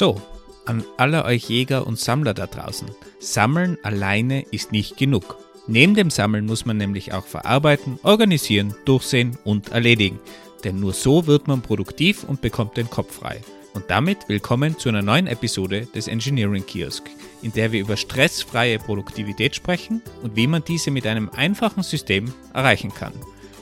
[0.00, 0.18] So,
[0.64, 2.88] an alle euch Jäger und Sammler da draußen.
[3.18, 5.36] Sammeln alleine ist nicht genug.
[5.66, 10.18] Neben dem Sammeln muss man nämlich auch verarbeiten, organisieren, durchsehen und erledigen.
[10.64, 13.42] Denn nur so wird man produktiv und bekommt den Kopf frei.
[13.74, 17.04] Und damit willkommen zu einer neuen Episode des Engineering Kiosk,
[17.42, 22.32] in der wir über stressfreie Produktivität sprechen und wie man diese mit einem einfachen System
[22.54, 23.12] erreichen kann.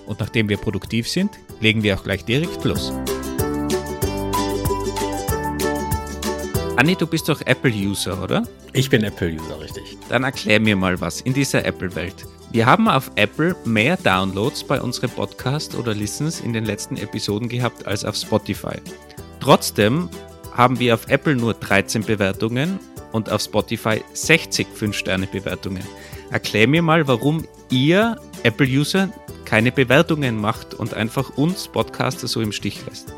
[0.07, 2.93] Und nachdem wir produktiv sind, legen wir auch gleich direkt los.
[6.78, 8.45] Anni, du bist doch Apple-User, oder?
[8.73, 9.98] Ich bin Apple-User, richtig.
[10.10, 12.24] Dann erklär mir mal was in dieser Apple-Welt.
[12.52, 17.48] Wir haben auf Apple mehr Downloads bei unseren Podcasts oder Listens in den letzten Episoden
[17.48, 18.77] gehabt als auf Spotify.
[19.41, 20.09] Trotzdem
[20.52, 22.78] haben wir auf Apple nur 13 Bewertungen
[23.10, 25.83] und auf Spotify 60 5-Sterne-Bewertungen.
[26.30, 29.08] Erklär mir mal, warum ihr Apple-User
[29.45, 33.12] keine Bewertungen macht und einfach uns Podcaster so im Stich lässt.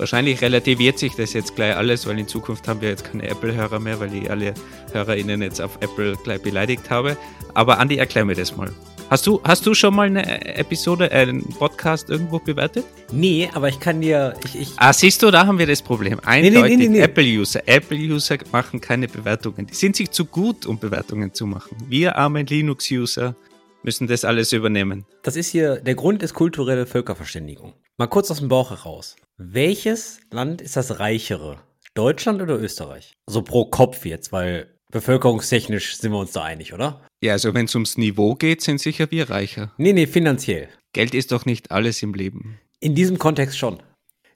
[0.00, 3.80] Wahrscheinlich relativiert sich das jetzt gleich alles, weil in Zukunft haben wir jetzt keine Apple-Hörer
[3.80, 4.54] mehr, weil ich alle
[4.92, 7.18] HörerInnen jetzt auf Apple gleich beleidigt habe.
[7.52, 8.72] Aber Andi, erklär mir das mal.
[9.10, 12.86] Hast du, hast du schon mal eine Episode, einen Podcast irgendwo bewertet?
[13.12, 14.32] Nee, aber ich kann dir.
[14.42, 16.18] Ich, ich ah, siehst du, da haben wir das Problem.
[16.24, 17.60] Eindeutig nee, nee, nee, Apple-User.
[17.66, 19.66] Apple-User machen keine Bewertungen.
[19.66, 21.76] Die sind sich zu gut, um Bewertungen zu machen.
[21.88, 23.36] Wir armen Linux-User
[23.82, 25.06] müssen das alles übernehmen.
[25.22, 27.74] Das ist hier, der Grund ist kulturelle Völkerverständigung.
[27.96, 29.16] Mal kurz aus dem Bauch heraus.
[29.36, 31.60] Welches Land ist das reichere?
[31.94, 33.12] Deutschland oder Österreich?
[33.26, 37.06] Also pro Kopf jetzt, weil bevölkerungstechnisch sind wir uns da einig, oder?
[37.22, 39.72] Ja, also wenn es ums Niveau geht, sind sicher wir reicher.
[39.76, 40.68] Nee, nee, finanziell.
[40.92, 42.58] Geld ist doch nicht alles im Leben.
[42.80, 43.82] In diesem Kontext schon.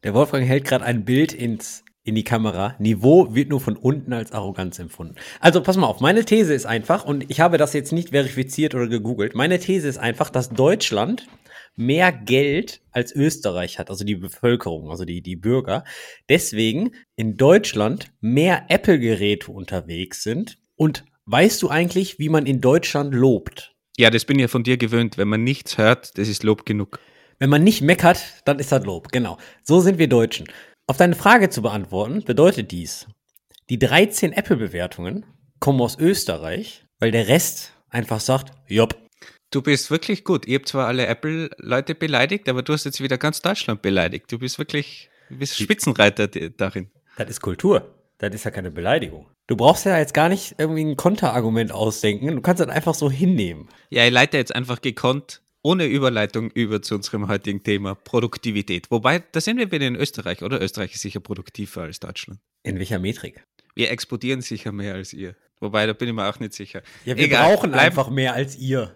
[0.02, 2.76] Der Wolfgang hält gerade ein Bild ins in die Kamera.
[2.78, 5.16] Niveau wird nur von unten als Arroganz empfunden.
[5.40, 8.74] Also pass mal auf, meine These ist einfach, und ich habe das jetzt nicht verifiziert
[8.74, 11.26] oder gegoogelt, meine These ist einfach, dass Deutschland
[11.76, 15.84] mehr Geld als Österreich hat, also die Bevölkerung, also die, die Bürger.
[16.28, 20.58] Deswegen in Deutschland mehr Apple-Geräte unterwegs sind.
[20.76, 23.74] Und weißt du eigentlich, wie man in Deutschland lobt?
[23.96, 25.18] Ja, das bin ja von dir gewöhnt.
[25.18, 27.00] Wenn man nichts hört, das ist Lob genug.
[27.38, 29.10] Wenn man nicht meckert, dann ist das Lob.
[29.10, 29.38] Genau.
[29.62, 30.46] So sind wir Deutschen.
[30.86, 33.06] Auf deine Frage zu beantworten, bedeutet dies,
[33.70, 35.24] die 13 Apple-Bewertungen
[35.58, 38.94] kommen aus Österreich, weil der Rest einfach sagt, jopp.
[39.50, 40.46] Du bist wirklich gut.
[40.46, 44.30] Ihr habt zwar alle Apple-Leute beleidigt, aber du hast jetzt wieder ganz Deutschland beleidigt.
[44.30, 46.90] Du bist wirklich, du bist Spitzenreiter darin.
[47.16, 47.94] Das ist Kultur.
[48.18, 49.26] Das ist ja keine Beleidigung.
[49.46, 52.26] Du brauchst ja jetzt gar nicht irgendwie ein Konterargument ausdenken.
[52.34, 53.70] Du kannst das einfach so hinnehmen.
[53.88, 58.90] Ja, ich leite jetzt einfach gekonnt ohne Überleitung über zu unserem heutigen Thema Produktivität.
[58.90, 60.60] Wobei, da sind wir wieder in Österreich, oder?
[60.60, 62.38] Österreich ist sicher produktiver als Deutschland.
[62.62, 63.42] In welcher Metrik?
[63.74, 65.34] Wir exportieren sicher mehr als ihr.
[65.60, 66.82] Wobei, da bin ich mir auch nicht sicher.
[67.06, 68.94] Ja, wir Egal, brauchen bleib, einfach mehr als ihr.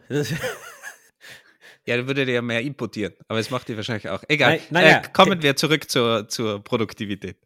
[1.87, 3.15] ja, dann würdet ihr ja mehr importieren.
[3.29, 4.23] Aber das macht ihr wahrscheinlich auch.
[4.29, 4.61] Egal.
[4.71, 7.39] Nein, naja, äh, kommen wir zurück zur, zur Produktivität.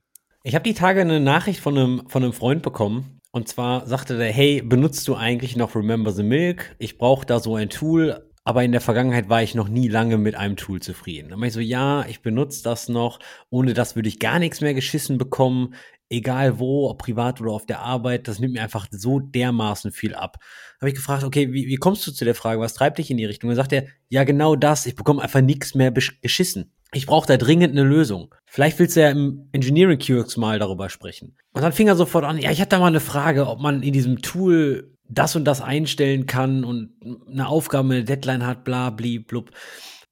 [0.42, 3.20] Ich habe die Tage eine Nachricht von einem, von einem Freund bekommen.
[3.30, 6.74] Und zwar sagte der, hey, benutzt du eigentlich noch Remember the Milk?
[6.78, 10.18] Ich brauche da so ein Tool, aber in der Vergangenheit war ich noch nie lange
[10.18, 11.30] mit einem Tool zufrieden.
[11.30, 13.20] Dann war ich so, ja, ich benutze das noch,
[13.50, 15.74] ohne das würde ich gar nichts mehr geschissen bekommen,
[16.10, 20.14] egal wo, ob privat oder auf der Arbeit, das nimmt mir einfach so dermaßen viel
[20.14, 20.38] ab.
[20.80, 23.16] Habe ich gefragt, okay, wie, wie kommst du zu der Frage, was treibt dich in
[23.16, 23.48] die Richtung?
[23.48, 26.72] Dann sagt er, ja, genau das, ich bekomme einfach nichts mehr geschissen.
[26.94, 28.34] Ich brauche da dringend eine Lösung.
[28.44, 31.36] Vielleicht willst du ja im Engineering QX mal darüber sprechen.
[31.54, 33.82] Und dann fing er sofort an, ja, ich hatte da mal eine Frage, ob man
[33.82, 36.92] in diesem Tool das und das einstellen kann und
[37.30, 39.50] eine Aufgabe, eine Deadline hat, bla, bli, blub.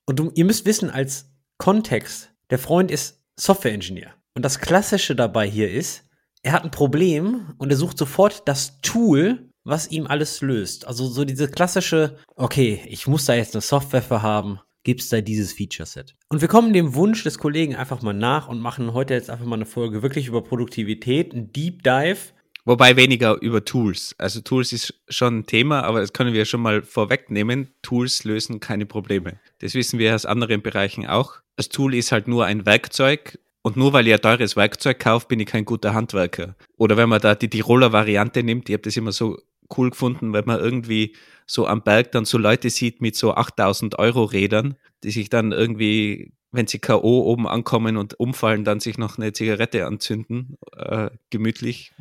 [0.07, 4.15] Und du, ihr müsst wissen, als Kontext, der Freund ist Software-Engineer.
[4.35, 6.05] Und das Klassische dabei hier ist,
[6.43, 10.87] er hat ein Problem und er sucht sofort das Tool, was ihm alles löst.
[10.87, 15.11] Also so diese klassische, okay, ich muss da jetzt eine Software für haben, gibt es
[15.11, 16.17] da dieses Feature-Set.
[16.29, 19.45] Und wir kommen dem Wunsch des Kollegen einfach mal nach und machen heute jetzt einfach
[19.45, 22.33] mal eine Folge wirklich über Produktivität, ein Deep Dive
[22.65, 24.15] Wobei weniger über Tools.
[24.19, 27.69] Also Tools ist schon ein Thema, aber das können wir schon mal vorwegnehmen.
[27.83, 29.41] Tools lösen keine Probleme.
[29.61, 31.37] Das wissen wir aus anderen Bereichen auch.
[31.57, 35.29] Das Tool ist halt nur ein Werkzeug und nur weil ihr ein teures Werkzeug kauft,
[35.29, 36.55] bin ich kein guter Handwerker.
[36.77, 39.39] Oder wenn man da die Tiroler Variante nimmt, ich habe das immer so
[39.77, 41.15] cool gefunden, wenn man irgendwie
[41.47, 45.53] so am Berg dann so Leute sieht mit so 8000 Euro Rädern, die sich dann
[45.53, 47.23] irgendwie, wenn sie K.O.
[47.23, 51.93] oben ankommen und umfallen, dann sich noch eine Zigarette anzünden, äh, gemütlich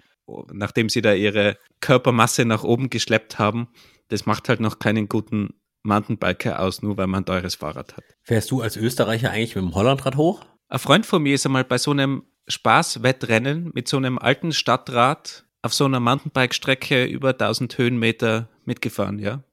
[0.51, 3.67] nachdem sie da ihre Körpermasse nach oben geschleppt haben,
[4.09, 5.53] das macht halt noch keinen guten
[5.83, 8.03] Mountainbiker aus, nur weil man ein teures Fahrrad hat.
[8.21, 10.45] Fährst du als Österreicher eigentlich mit dem Hollandrad hoch?
[10.67, 15.45] Ein Freund von mir ist einmal bei so einem Spaßwettrennen mit so einem alten Stadtrad
[15.61, 19.43] auf so einer Mountainbike-Strecke über 1000 Höhenmeter mitgefahren, ja.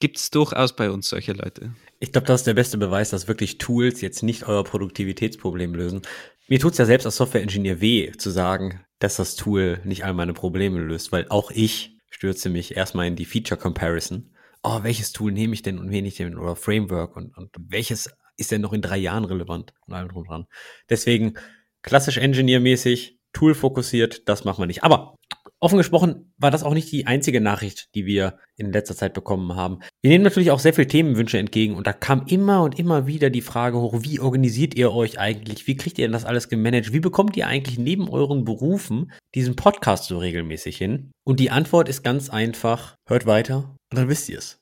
[0.00, 1.74] Gibt es durchaus bei uns solche Leute.
[2.00, 6.02] Ich glaube, das ist der beste Beweis, dass wirklich Tools jetzt nicht euer Produktivitätsproblem lösen.
[6.48, 10.14] Mir tut es ja selbst als Software-Ingenieur weh, zu sagen, dass das Tool nicht all
[10.14, 14.30] meine Probleme löst, weil auch ich stürze mich erstmal in die Feature Comparison.
[14.62, 18.14] Oh, welches Tool nehme ich denn und wen ich denn oder Framework und, und welches
[18.36, 20.46] ist denn noch in drei Jahren relevant und allem drum dran.
[20.88, 21.34] Deswegen
[21.82, 24.84] klassisch Engineer-mäßig, Tool fokussiert, das machen wir nicht.
[24.84, 25.16] Aber
[25.62, 29.54] Offen gesprochen war das auch nicht die einzige Nachricht, die wir in letzter Zeit bekommen
[29.54, 29.78] haben.
[30.02, 33.30] Wir nehmen natürlich auch sehr viele Themenwünsche entgegen und da kam immer und immer wieder
[33.30, 35.68] die Frage hoch, wie organisiert ihr euch eigentlich?
[35.68, 36.92] Wie kriegt ihr denn das alles gemanagt?
[36.92, 41.12] Wie bekommt ihr eigentlich neben euren Berufen diesen Podcast so regelmäßig hin?
[41.22, 44.58] Und die Antwort ist ganz einfach, hört weiter und dann wisst ihr es.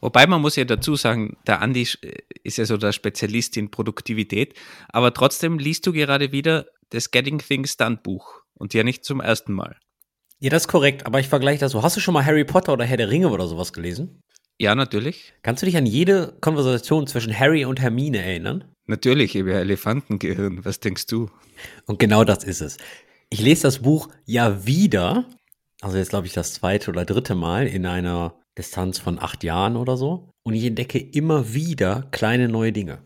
[0.00, 1.86] Wobei man muss ja dazu sagen, der Andi
[2.42, 4.54] ist ja so der Spezialist in Produktivität,
[4.88, 9.20] aber trotzdem liest du gerade wieder das Getting Things Done Buch und ja nicht zum
[9.20, 9.76] ersten Mal.
[10.38, 11.82] Ja, das ist korrekt, aber ich vergleiche das so.
[11.82, 14.22] Hast du schon mal Harry Potter oder Herr der Ringe oder sowas gelesen?
[14.58, 15.32] Ja, natürlich.
[15.42, 18.64] Kannst du dich an jede Konversation zwischen Harry und Hermine erinnern?
[18.86, 20.64] Natürlich, ja Elefantengehirn.
[20.64, 21.30] Was denkst du?
[21.86, 22.76] Und genau das ist es.
[23.30, 25.26] Ich lese das Buch ja wieder,
[25.80, 29.76] also jetzt glaube ich das zweite oder dritte Mal in einer Distanz von acht Jahren
[29.76, 30.30] oder so.
[30.42, 33.02] Und ich entdecke immer wieder kleine neue Dinge.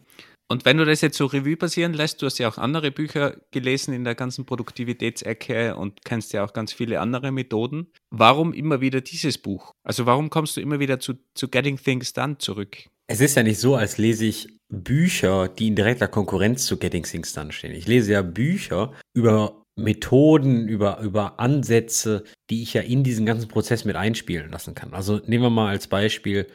[0.50, 3.37] Und wenn du das jetzt so Revue passieren lässt, du hast ja auch andere Bücher
[3.52, 7.93] gelesen in der ganzen Produktivitätsecke und kennst ja auch ganz viele andere Methoden.
[8.11, 9.70] Warum immer wieder dieses Buch?
[9.85, 12.79] Also warum kommst du immer wieder zu, zu Getting Things Done zurück?
[13.06, 17.05] Es ist ja nicht so, als lese ich Bücher, die in direkter Konkurrenz zu Getting
[17.05, 17.73] Things Done stehen.
[17.73, 23.47] Ich lese ja Bücher über Methoden, über, über Ansätze, die ich ja in diesen ganzen
[23.47, 24.94] Prozess mit einspielen lassen kann.
[24.94, 26.49] Also nehmen wir mal als Beispiel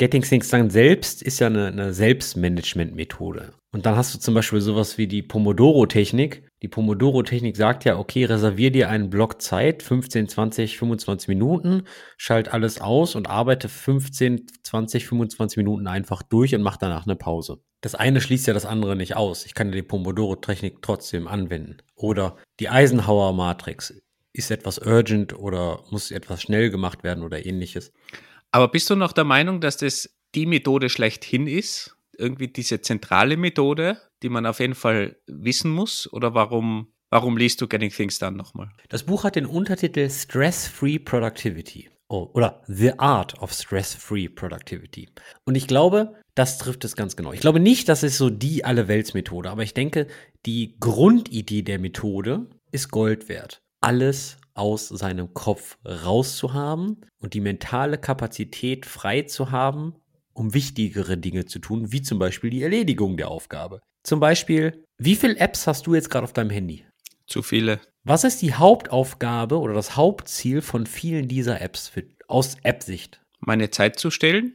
[0.00, 3.52] Getting Things Done selbst ist ja eine, eine Selbstmanagement-Methode.
[3.70, 6.48] Und dann hast du zum Beispiel sowas wie die Pomodoro-Technik.
[6.62, 11.82] Die Pomodoro-Technik sagt ja, okay, reservier dir einen Block Zeit, 15, 20, 25 Minuten,
[12.16, 17.16] schalt alles aus und arbeite 15, 20, 25 Minuten einfach durch und mach danach eine
[17.16, 17.58] Pause.
[17.82, 19.44] Das eine schließt ja das andere nicht aus.
[19.44, 21.76] Ich kann ja die Pomodoro-Technik trotzdem anwenden.
[21.94, 24.00] Oder die Eisenhower-Matrix.
[24.32, 27.92] Ist etwas urgent oder muss etwas schnell gemacht werden oder ähnliches.
[28.52, 31.96] Aber bist du noch der Meinung, dass das die Methode schlechthin ist?
[32.16, 36.12] Irgendwie diese zentrale Methode, die man auf jeden Fall wissen muss?
[36.12, 38.70] Oder warum, warum liest du Getting Things Done nochmal?
[38.88, 41.88] Das Buch hat den Untertitel Stress-Free Productivity.
[42.08, 45.08] Oh, oder The Art of Stress-Free Productivity.
[45.44, 47.32] Und ich glaube, das trifft es ganz genau.
[47.32, 50.08] Ich glaube nicht, dass es so die Allerweltsmethode, aber ich denke,
[50.44, 53.62] die Grundidee der Methode ist Gold wert.
[53.80, 59.94] Alles aus seinem Kopf rauszuhaben und die mentale Kapazität frei zu haben,
[60.34, 63.80] um wichtigere Dinge zu tun, wie zum Beispiel die Erledigung der Aufgabe.
[64.04, 66.84] Zum Beispiel, wie viele Apps hast du jetzt gerade auf deinem Handy?
[67.26, 67.80] Zu viele.
[68.04, 73.20] Was ist die Hauptaufgabe oder das Hauptziel von vielen dieser Apps für, aus App-Sicht?
[73.40, 74.54] Meine Zeit zu stellen?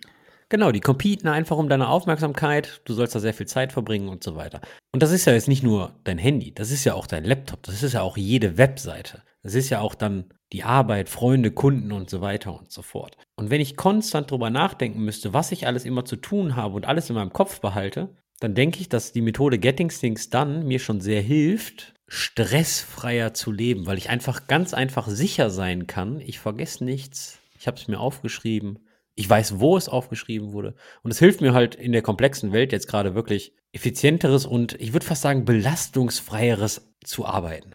[0.50, 4.24] Genau, die competen einfach um deine Aufmerksamkeit, du sollst da sehr viel Zeit verbringen und
[4.24, 4.62] so weiter.
[4.92, 7.64] Und das ist ja jetzt nicht nur dein Handy, das ist ja auch dein Laptop,
[7.64, 9.24] das ist ja auch jede Webseite.
[9.46, 13.16] Das ist ja auch dann die Arbeit, Freunde, Kunden und so weiter und so fort.
[13.36, 16.88] Und wenn ich konstant drüber nachdenken müsste, was ich alles immer zu tun habe und
[16.88, 18.10] alles in meinem Kopf behalte,
[18.40, 23.52] dann denke ich, dass die Methode Getting Things Done mir schon sehr hilft, stressfreier zu
[23.52, 27.88] leben, weil ich einfach ganz einfach sicher sein kann, ich vergesse nichts, ich habe es
[27.88, 28.80] mir aufgeschrieben,
[29.14, 30.74] ich weiß, wo es aufgeschrieben wurde.
[31.04, 34.94] Und es hilft mir halt in der komplexen Welt jetzt gerade wirklich effizienteres und ich
[34.94, 37.74] würde fast sagen belastungsfreieres zu arbeiten.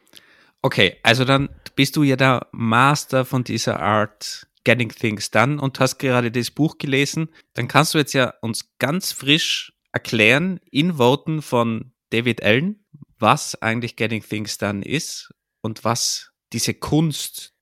[0.63, 5.81] Okay, also dann bist du ja der Master von dieser Art Getting Things Done und
[5.81, 7.31] hast gerade das Buch gelesen.
[7.55, 12.85] Dann kannst du jetzt ja uns ganz frisch erklären in Worten von David Allen,
[13.19, 17.55] was eigentlich Getting Things Done ist und was diese Kunst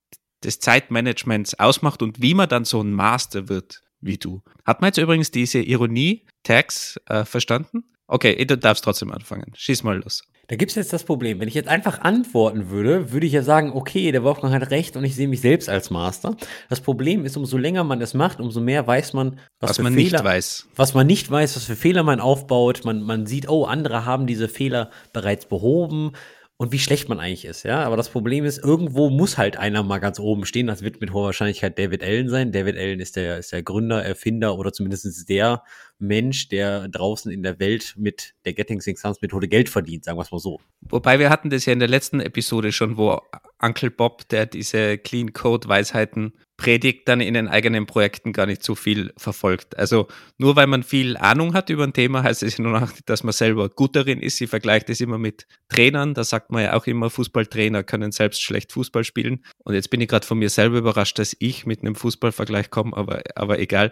[0.43, 4.43] des Zeitmanagements ausmacht und wie man dann so ein Master wird wie du.
[4.65, 7.85] Hat man jetzt übrigens diese Ironie-Tags äh, verstanden?
[8.11, 9.53] Okay, du darfst trotzdem anfangen.
[9.55, 10.23] Schieß mal los.
[10.47, 11.41] Da gibt es jetzt das Problem.
[11.41, 14.97] Wenn ich jetzt einfach antworten würde, würde ich ja sagen, okay, der Wolfgang hat recht
[14.97, 16.35] und ich sehe mich selbst als Master.
[16.71, 19.93] Das Problem ist, umso länger man es macht, umso mehr weiß man, was, was man
[19.93, 20.69] Fehler, nicht weiß.
[20.75, 22.83] Was man nicht weiß, was für Fehler man aufbaut.
[22.87, 26.13] Man, man sieht, oh, andere haben diese Fehler bereits behoben
[26.61, 27.85] und wie schlecht man eigentlich ist, ja.
[27.85, 30.67] Aber das Problem ist, irgendwo muss halt einer mal ganz oben stehen.
[30.67, 32.51] Das wird mit hoher Wahrscheinlichkeit David Allen sein.
[32.51, 35.63] David Allen ist der, ist der Gründer, Erfinder oder zumindest der
[35.99, 40.19] Mensch, der draußen in der Welt mit der Getting Things Done Methode Geld verdient, sagen
[40.19, 40.61] wir es mal so.
[40.81, 43.21] Wobei wir hatten das ja in der letzten Episode schon, wo
[43.61, 48.63] Uncle Bob, der diese Clean Code Weisheiten predigt, dann in den eigenen Projekten gar nicht
[48.63, 49.79] so viel verfolgt.
[49.79, 52.93] Also nur weil man viel Ahnung hat über ein Thema, heißt es ja nur noch,
[53.07, 54.37] dass man selber gut darin ist.
[54.37, 56.15] Sie vergleicht es immer mit Trainern.
[56.15, 59.45] Da sagt man ja auch immer, Fußballtrainer können selbst schlecht Fußball spielen.
[59.65, 62.97] Und jetzt bin ich gerade von mir selber überrascht, dass ich mit einem Fußballvergleich komme,
[62.97, 63.91] aber, aber egal.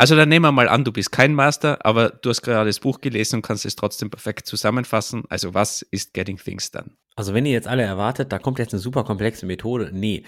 [0.00, 2.78] Also dann nehmen wir mal an, du bist kein Master, aber du hast gerade das
[2.78, 5.24] Buch gelesen und kannst es trotzdem perfekt zusammenfassen.
[5.28, 6.92] Also was ist Getting Things Done?
[7.16, 9.90] Also wenn ihr jetzt alle erwartet, da kommt jetzt eine super komplexe Methode.
[9.92, 10.22] Nee,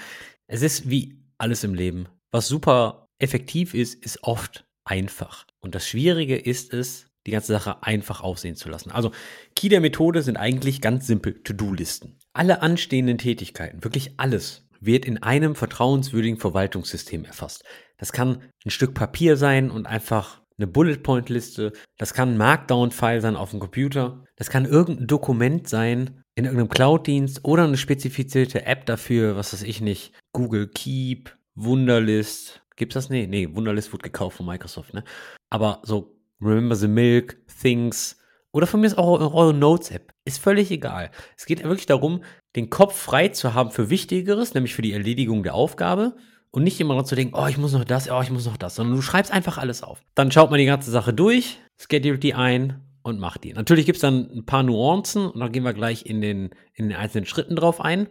[0.49, 2.09] es ist wie alles im Leben.
[2.33, 5.47] Was super effektiv ist, ist oft einfach.
[5.61, 8.91] Und das Schwierige ist es, die ganze Sache einfach aussehen zu lassen.
[8.91, 9.13] Also
[9.55, 12.19] Key der Methode sind eigentlich ganz simpel To-Do-Listen.
[12.33, 17.63] Alle anstehenden Tätigkeiten, wirklich alles, wird in einem vertrauenswürdigen Verwaltungssystem erfasst.
[18.01, 21.73] Das kann ein Stück Papier sein und einfach eine Bullet-Point-Liste.
[21.99, 24.25] Das kann ein Markdown-File sein auf dem Computer.
[24.37, 29.63] Das kann irgendein Dokument sein in irgendeinem Cloud-Dienst oder eine spezifizierte App dafür, was weiß
[29.63, 30.13] ich nicht.
[30.33, 32.63] Google Keep, Wunderlist.
[32.77, 33.11] Gibt's das?
[33.11, 35.05] Nee, nee, Wunderlist wurde gekauft von Microsoft, ne?
[35.51, 38.17] Aber so Remember the Milk, Things
[38.53, 40.13] oder von mir ist auch eure Notes-App.
[40.25, 41.11] Ist völlig egal.
[41.37, 42.25] Es geht wirklich darum,
[42.57, 46.17] den Kopf frei zu haben für Wichtigeres, nämlich für die Erledigung der Aufgabe
[46.51, 48.57] und nicht immer noch zu denken, oh, ich muss noch das, oh, ich muss noch
[48.57, 50.03] das, sondern du schreibst einfach alles auf.
[50.15, 53.53] Dann schaut man die ganze Sache durch, schedult die ein und macht die.
[53.53, 56.89] Natürlich gibt es dann ein paar Nuancen und dann gehen wir gleich in den, in
[56.89, 58.09] den einzelnen Schritten drauf ein.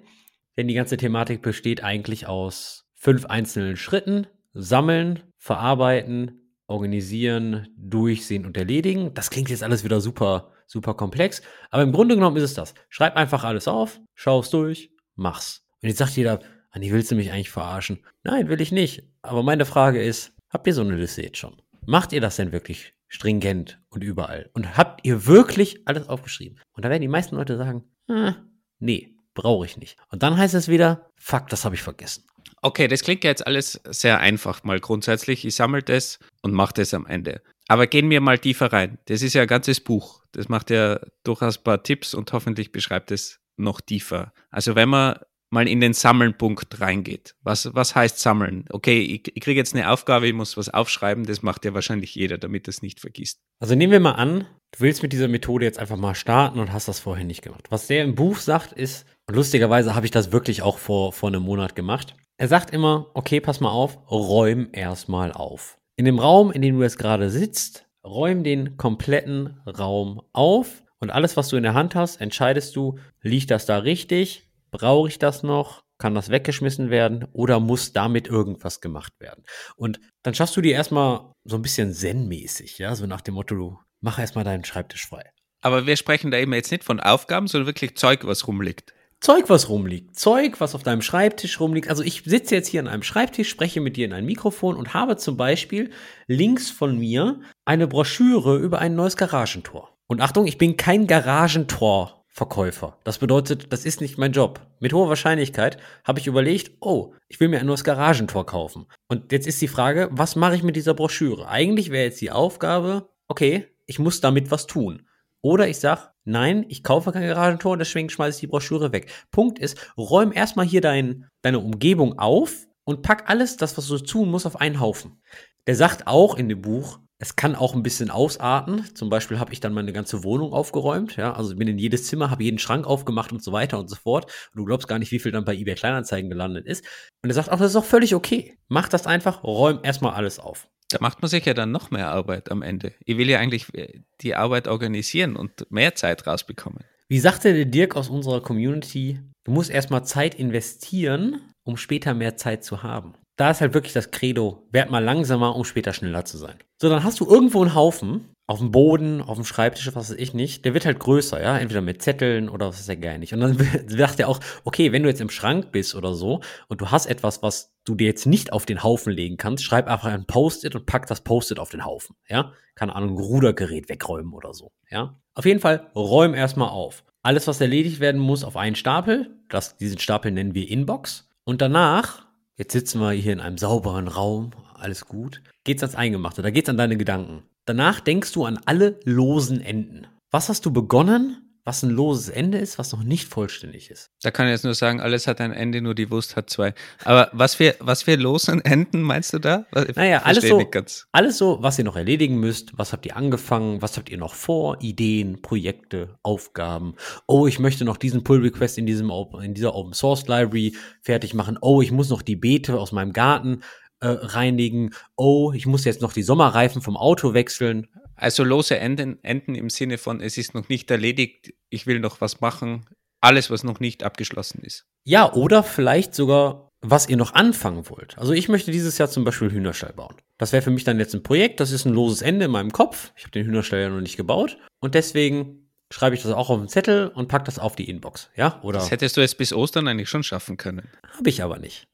[0.58, 4.28] Denn die ganze Thematik besteht eigentlich aus fünf einzelnen Schritten.
[4.54, 9.14] Sammeln, verarbeiten, organisieren, durchsehen und erledigen.
[9.14, 11.42] Das klingt jetzt alles wieder super, super komplex.
[11.72, 12.74] Aber im Grunde genommen ist es das.
[12.90, 15.66] Schreib einfach alles auf, schau es durch, mach's.
[15.82, 16.42] Und jetzt sagt jeder,
[16.72, 18.06] Anni, willst du mich eigentlich verarschen?
[18.24, 19.04] Nein, will ich nicht.
[19.22, 21.62] Aber meine Frage ist, habt ihr so eine Liste jetzt schon?
[21.86, 24.50] Macht ihr das denn wirklich stringent und überall?
[24.54, 26.60] Und habt ihr wirklich alles aufgeschrieben?
[26.74, 28.36] Und da werden die meisten Leute sagen, ah,
[28.80, 29.98] nee, brauche ich nicht.
[30.12, 32.26] Und dann heißt es wieder, fuck, das habe ich vergessen.
[32.62, 35.46] Okay, das klingt jetzt alles sehr einfach mal grundsätzlich.
[35.46, 37.42] Ich sammle das und mache das am Ende.
[37.68, 38.98] Aber gehen wir mal tiefer rein.
[39.06, 40.24] Das ist ja ein ganzes Buch.
[40.32, 44.34] Das macht ja durchaus ein paar Tipps und hoffentlich beschreibt es noch tiefer.
[44.50, 47.36] Also wenn man mal in den Sammeln-Punkt reingeht.
[47.42, 48.66] Was, was heißt Sammeln?
[48.70, 52.16] Okay, ich, ich kriege jetzt eine Aufgabe, ich muss was aufschreiben, das macht ja wahrscheinlich
[52.16, 53.40] jeder, damit es nicht vergisst.
[53.60, 56.72] Also nehmen wir mal an, du willst mit dieser Methode jetzt einfach mal starten und
[56.72, 57.66] hast das vorher nicht gemacht.
[57.70, 61.30] Was der im Buch sagt ist, und lustigerweise habe ich das wirklich auch vor, vor
[61.30, 62.16] einem Monat gemacht.
[62.38, 65.78] Er sagt immer, okay, pass mal auf, räum erstmal auf.
[65.98, 71.12] In dem Raum, in dem du jetzt gerade sitzt, räum den kompletten Raum auf und
[71.12, 75.20] alles, was du in der Hand hast, entscheidest du, liegt das da richtig, Brauche ich
[75.20, 75.84] das noch?
[75.98, 79.44] Kann das weggeschmissen werden oder muss damit irgendwas gemacht werden?
[79.76, 83.56] Und dann schaffst du dir erstmal so ein bisschen zen-mäßig, ja, so nach dem Motto,
[83.56, 85.30] du mach erstmal deinen Schreibtisch frei.
[85.62, 88.94] Aber wir sprechen da eben jetzt nicht von Aufgaben, sondern wirklich Zeug, was rumliegt.
[89.22, 90.18] Zeug, was rumliegt.
[90.18, 91.90] Zeug, was auf deinem Schreibtisch rumliegt.
[91.90, 94.94] Also ich sitze jetzt hier an einem Schreibtisch, spreche mit dir in ein Mikrofon und
[94.94, 95.92] habe zum Beispiel
[96.28, 99.98] links von mir eine Broschüre über ein neues Garagentor.
[100.08, 102.98] Und Achtung, ich bin kein Garagentor Verkäufer.
[103.04, 104.62] Das bedeutet, das ist nicht mein Job.
[104.80, 108.86] Mit hoher Wahrscheinlichkeit habe ich überlegt, oh, ich will mir ein neues Garagentor kaufen.
[109.10, 111.50] Und jetzt ist die Frage, was mache ich mit dieser Broschüre?
[111.50, 115.06] Eigentlich wäre jetzt die Aufgabe, okay, ich muss damit was tun.
[115.42, 119.12] Oder ich sage, nein, ich kaufe kein Garagentor, deswegen schmeiße ich die Broschüre weg.
[119.32, 123.98] Punkt ist, räum erstmal hier dein, deine Umgebung auf und pack alles, das, was du
[123.98, 125.22] tun musst, auf einen Haufen.
[125.68, 128.86] Der sagt auch in dem Buch, es kann auch ein bisschen ausarten.
[128.96, 131.18] Zum Beispiel habe ich dann meine ganze Wohnung aufgeräumt.
[131.18, 133.98] Ja, also bin in jedes Zimmer, habe jeden Schrank aufgemacht und so weiter und so
[133.98, 134.26] fort.
[134.54, 136.86] Und du glaubst gar nicht, wie viel dann bei eBay Kleinanzeigen gelandet ist.
[137.22, 138.58] Und er sagt auch, das ist auch völlig okay.
[138.70, 140.70] Mach das einfach, räum erstmal alles auf.
[140.92, 142.94] Da macht man sich ja dann noch mehr Arbeit am Ende.
[143.04, 146.86] Ich will ja eigentlich äh, die Arbeit organisieren und mehr Zeit rausbekommen.
[147.10, 152.38] Wie sagte der Dirk aus unserer Community, du musst erstmal Zeit investieren, um später mehr
[152.38, 156.26] Zeit zu haben da ist halt wirklich das Credo, werd mal langsamer, um später schneller
[156.26, 156.56] zu sein.
[156.78, 160.18] So, dann hast du irgendwo einen Haufen, auf dem Boden, auf dem Schreibtisch, was weiß
[160.18, 163.18] ich nicht, der wird halt größer, ja, entweder mit Zetteln oder was ist ja gar
[163.20, 163.32] nicht.
[163.32, 166.82] Und dann sagt er auch, okay, wenn du jetzt im Schrank bist oder so und
[166.82, 170.10] du hast etwas, was du dir jetzt nicht auf den Haufen legen kannst, schreib einfach
[170.10, 172.52] ein Post-it und pack das Post-it auf den Haufen, ja.
[172.74, 175.16] Keine Ahnung, ein Rudergerät wegräumen oder so, ja.
[175.36, 177.04] Auf jeden Fall, räum erstmal auf.
[177.22, 181.30] Alles, was erledigt werden muss, auf einen Stapel, das, diesen Stapel nennen wir Inbox.
[181.44, 182.29] Und danach
[182.60, 185.42] Jetzt sitzen wir hier in einem sauberen Raum, alles gut.
[185.64, 187.44] Geht's ans Eingemachte, da geht's an deine Gedanken.
[187.64, 190.08] Danach denkst du an alle losen Enden.
[190.30, 191.49] Was hast du begonnen?
[191.70, 194.10] Was ein loses Ende ist, was noch nicht vollständig ist.
[194.24, 196.74] Da kann ich jetzt nur sagen, alles hat ein Ende, nur die Wurst hat zwei.
[197.04, 199.68] Aber was für, was für losen Enden meinst du da?
[199.88, 200.68] Ich naja, alles so,
[201.12, 204.34] alles so, was ihr noch erledigen müsst, was habt ihr angefangen, was habt ihr noch
[204.34, 206.96] vor, Ideen, Projekte, Aufgaben.
[207.28, 209.12] Oh, ich möchte noch diesen Pull Request in, diesem,
[209.44, 211.60] in dieser Open Source Library fertig machen.
[211.62, 213.62] Oh, ich muss noch die Beete aus meinem Garten
[214.00, 214.92] äh, reinigen.
[215.16, 217.88] Oh, ich muss jetzt noch die Sommerreifen vom Auto wechseln.
[218.16, 222.20] Also lose Enden, Enden im Sinne von, es ist noch nicht erledigt, ich will noch
[222.22, 222.86] was machen.
[223.22, 224.86] Alles, was noch nicht abgeschlossen ist.
[225.06, 228.18] Ja, oder vielleicht sogar, was ihr noch anfangen wollt.
[228.18, 230.16] Also ich möchte dieses Jahr zum Beispiel Hühnerstall bauen.
[230.38, 232.72] Das wäre für mich dann jetzt ein Projekt, das ist ein loses Ende in meinem
[232.72, 233.12] Kopf.
[233.18, 234.58] Ich habe den Hühnerstall ja noch nicht gebaut.
[234.80, 238.30] Und deswegen schreibe ich das auch auf den Zettel und packe das auf die Inbox.
[238.36, 238.80] Ja, oder?
[238.80, 240.88] Das hättest du jetzt bis Ostern eigentlich schon schaffen können.
[241.18, 241.88] Habe ich aber nicht.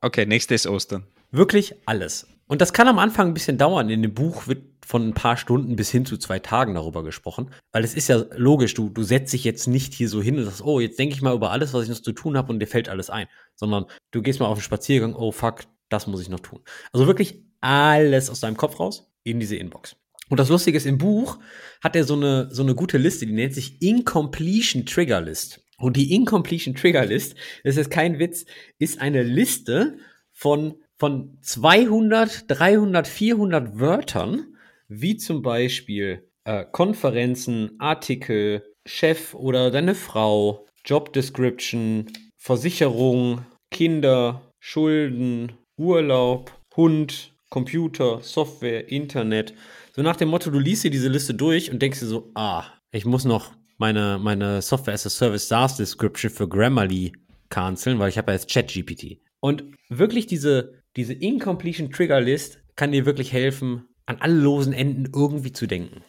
[0.00, 1.06] Okay, nächstes Ostern.
[1.32, 2.28] Wirklich alles.
[2.46, 3.88] Und das kann am Anfang ein bisschen dauern.
[3.88, 7.50] In dem Buch wird von ein paar Stunden bis hin zu zwei Tagen darüber gesprochen.
[7.72, 10.44] Weil es ist ja logisch, du, du setzt dich jetzt nicht hier so hin und
[10.44, 12.60] sagst, oh, jetzt denke ich mal über alles, was ich noch zu tun habe und
[12.60, 13.26] dir fällt alles ein.
[13.56, 16.60] Sondern du gehst mal auf den Spaziergang, oh fuck, das muss ich noch tun.
[16.92, 19.96] Also wirklich alles aus deinem Kopf raus in diese Inbox.
[20.28, 21.38] Und das Lustige ist, im Buch
[21.82, 25.64] hat er so eine, so eine gute Liste, die nennt sich Incompletion Trigger List.
[25.78, 27.34] Und die Incompletion Trigger List,
[27.64, 28.44] das ist kein Witz,
[28.78, 29.96] ist eine Liste
[30.32, 34.54] von, von 200, 300, 400 Wörtern,
[34.86, 42.06] wie zum Beispiel äh, Konferenzen, Artikel, Chef oder deine Frau, Job Description,
[42.38, 49.54] Versicherung, Kinder, Schulden, Urlaub, Hund, Computer, Software, Internet.
[49.96, 52.62] So nach dem Motto, du liest dir diese Liste durch und denkst dir so, ah,
[52.92, 57.12] ich muss noch meine, meine Software as a Service SaaS Description für Grammarly
[57.48, 59.18] canceln, weil ich habe ja jetzt ChatGPT.
[59.40, 65.10] Und wirklich diese, diese Incompletion Trigger List kann dir wirklich helfen, an alle losen Enden
[65.14, 66.02] irgendwie zu denken.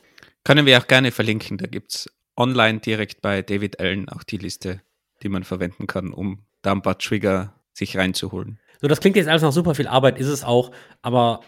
[0.44, 1.58] Können wir auch gerne verlinken.
[1.58, 4.82] Da gibt es online direkt bei David Allen auch die Liste,
[5.22, 8.60] die man verwenden kann, um da ein paar Trigger sich reinzuholen.
[8.82, 10.72] So, das klingt jetzt alles nach super viel Arbeit, ist es auch,
[11.02, 11.42] aber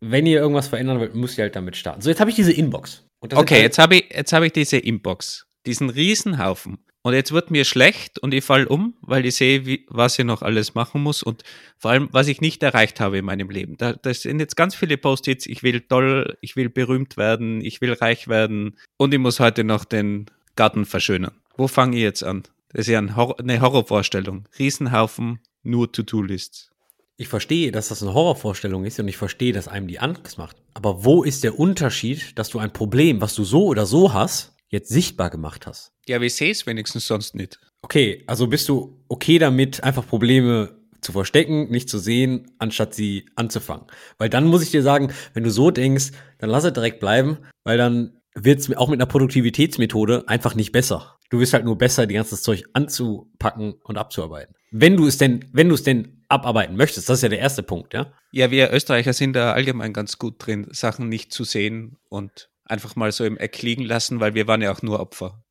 [0.00, 2.00] wenn ihr irgendwas verändern wollt, müsst ihr halt damit starten.
[2.00, 3.04] So, jetzt habe ich diese Inbox.
[3.20, 6.78] okay, jetzt habe ich, hab ich diese Inbox, diesen Riesenhaufen.
[7.08, 10.26] Und jetzt wird mir schlecht und ich falle um, weil ich sehe, wie, was ich
[10.26, 11.42] noch alles machen muss und
[11.78, 13.78] vor allem, was ich nicht erreicht habe in meinem Leben.
[13.78, 15.46] Da, das sind jetzt ganz viele Post-its.
[15.46, 19.64] Ich will toll, ich will berühmt werden, ich will reich werden und ich muss heute
[19.64, 21.32] noch den Garten verschönern.
[21.56, 22.42] Wo fange ich jetzt an?
[22.74, 24.46] Das ist ja ein Horror, eine Horrorvorstellung.
[24.58, 26.68] Riesenhaufen, nur To-Do-Lists.
[27.16, 30.58] Ich verstehe, dass das eine Horrorvorstellung ist und ich verstehe, dass einem die Angst macht.
[30.74, 34.57] Aber wo ist der Unterschied, dass du ein Problem, was du so oder so hast,
[34.68, 35.92] jetzt sichtbar gemacht hast.
[36.06, 37.58] Ja, aber ich sehe es wenigstens sonst nicht.
[37.82, 43.26] Okay, also bist du okay damit, einfach Probleme zu verstecken, nicht zu sehen, anstatt sie
[43.36, 43.86] anzufangen.
[44.18, 47.38] Weil dann muss ich dir sagen, wenn du so denkst, dann lass es direkt bleiben,
[47.64, 51.16] weil dann wird es auch mit einer Produktivitätsmethode einfach nicht besser.
[51.30, 54.54] Du wirst halt nur besser, die ganze Zeug anzupacken und abzuarbeiten.
[54.70, 57.62] Wenn du es denn, wenn du es denn abarbeiten möchtest, das ist ja der erste
[57.62, 58.12] Punkt, ja?
[58.32, 62.96] Ja, wir Österreicher sind da allgemein ganz gut drin, Sachen nicht zu sehen und einfach
[62.96, 65.42] mal so im Eck liegen lassen, weil wir waren ja auch nur Opfer.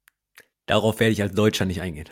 [0.65, 2.10] Darauf werde ich als Deutscher nicht eingehen.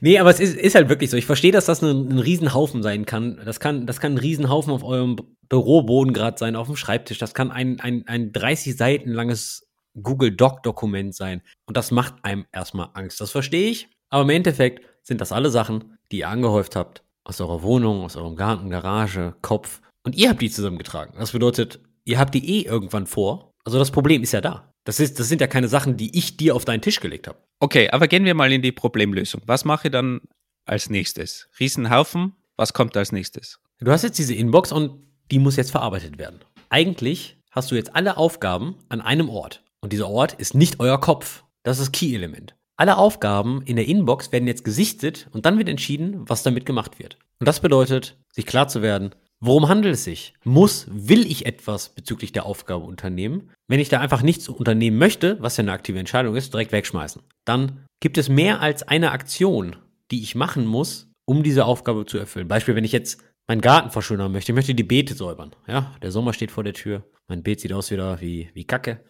[0.00, 1.16] Nee, aber es ist, ist halt wirklich so.
[1.16, 3.40] Ich verstehe, dass das ein, ein Riesenhaufen sein kann.
[3.44, 5.16] Das kann, das kann ein Riesenhaufen auf eurem
[5.48, 7.18] Büroboden gerade sein, auf dem Schreibtisch.
[7.18, 9.66] Das kann ein, ein, ein 30 Seiten langes
[10.00, 11.42] Google Doc-Dokument sein.
[11.64, 13.20] Und das macht einem erstmal Angst.
[13.20, 13.88] Das verstehe ich.
[14.10, 17.02] Aber im Endeffekt sind das alle Sachen, die ihr angehäuft habt.
[17.24, 19.80] Aus eurer Wohnung, aus eurem Garten, Garage, Kopf.
[20.04, 21.14] Und ihr habt die zusammengetragen.
[21.18, 24.72] Das bedeutet, ihr habt die eh irgendwann vor also das Problem ist ja da.
[24.84, 27.38] Das, ist, das sind ja keine Sachen, die ich dir auf deinen Tisch gelegt habe.
[27.58, 29.42] Okay, aber gehen wir mal in die Problemlösung.
[29.46, 30.20] Was mache ich dann
[30.64, 31.48] als nächstes?
[31.58, 33.58] Riesenhaufen, was kommt als nächstes?
[33.80, 35.02] Du hast jetzt diese Inbox und
[35.32, 36.38] die muss jetzt verarbeitet werden.
[36.68, 39.64] Eigentlich hast du jetzt alle Aufgaben an einem Ort.
[39.80, 41.42] Und dieser Ort ist nicht euer Kopf.
[41.64, 42.54] Das ist das Key-Element.
[42.76, 47.00] Alle Aufgaben in der Inbox werden jetzt gesichtet und dann wird entschieden, was damit gemacht
[47.00, 47.18] wird.
[47.40, 50.34] Und das bedeutet, sich klar zu werden, Worum handelt es sich?
[50.44, 53.50] Muss, will ich etwas bezüglich der Aufgabe unternehmen?
[53.68, 57.22] Wenn ich da einfach nichts unternehmen möchte, was ja eine aktive Entscheidung ist, direkt wegschmeißen.
[57.44, 59.76] Dann gibt es mehr als eine Aktion,
[60.10, 62.48] die ich machen muss, um diese Aufgabe zu erfüllen.
[62.48, 65.54] Beispiel, wenn ich jetzt meinen Garten verschönern möchte, ich möchte die Beete säubern.
[65.66, 69.00] Ja, der Sommer steht vor der Tür, mein Beet sieht aus wieder wie, wie Kacke.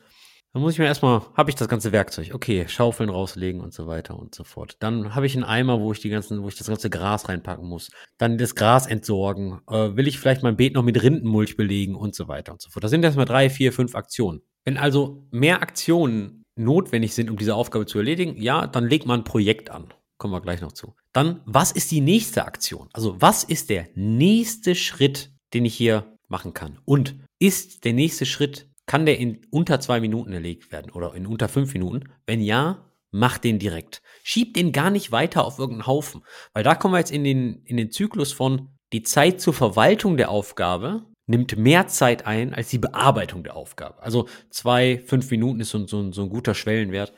[0.56, 2.30] Dann muss ich mir erstmal, habe ich das ganze Werkzeug.
[2.32, 4.78] Okay, Schaufeln rauslegen und so weiter und so fort.
[4.80, 7.68] Dann habe ich einen Eimer, wo ich die ganzen, wo ich das ganze Gras reinpacken
[7.68, 7.90] muss.
[8.16, 9.60] Dann das Gras entsorgen.
[9.68, 12.70] Äh, will ich vielleicht mein Beet noch mit Rindenmulch belegen und so weiter und so
[12.70, 12.82] fort.
[12.82, 14.40] Das sind erstmal drei, vier, fünf Aktionen.
[14.64, 19.20] Wenn also mehr Aktionen notwendig sind, um diese Aufgabe zu erledigen, ja, dann legt man
[19.20, 19.92] ein Projekt an.
[20.16, 20.94] Kommen wir gleich noch zu.
[21.12, 22.88] Dann, was ist die nächste Aktion?
[22.94, 26.78] Also, was ist der nächste Schritt, den ich hier machen kann?
[26.86, 31.26] Und ist der nächste Schritt kann der in unter zwei Minuten erlegt werden oder in
[31.26, 32.04] unter fünf Minuten?
[32.24, 34.02] Wenn ja, mach den direkt.
[34.22, 36.22] Schieb den gar nicht weiter auf irgendeinen Haufen.
[36.52, 40.16] Weil da kommen wir jetzt in den, in den Zyklus von die Zeit zur Verwaltung
[40.16, 44.00] der Aufgabe nimmt mehr Zeit ein als die Bearbeitung der Aufgabe.
[44.00, 47.12] Also zwei, fünf Minuten ist so, so, so ein guter Schwellenwert.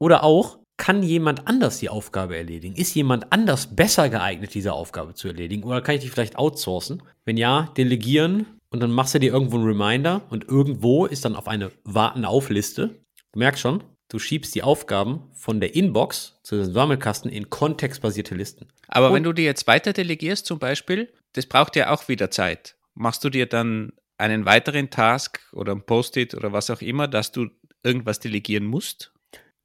[0.00, 2.74] Oder auch, kann jemand anders die Aufgabe erledigen?
[2.74, 5.62] Ist jemand anders besser geeignet, diese Aufgabe zu erledigen?
[5.62, 7.04] Oder kann ich die vielleicht outsourcen?
[7.24, 11.36] Wenn ja, delegieren und dann machst du dir irgendwo einen Reminder und irgendwo ist dann
[11.36, 13.04] auf eine Warten-auf-Liste.
[13.32, 18.34] Du merkst schon, du schiebst die Aufgaben von der Inbox zu den Sammelkasten in kontextbasierte
[18.34, 18.68] Listen.
[18.88, 22.30] Aber und wenn du die jetzt weiter delegierst zum Beispiel, das braucht ja auch wieder
[22.30, 22.76] Zeit.
[22.94, 27.32] Machst du dir dann einen weiteren Task oder ein Post-it oder was auch immer, dass
[27.32, 27.48] du
[27.82, 29.12] irgendwas delegieren musst?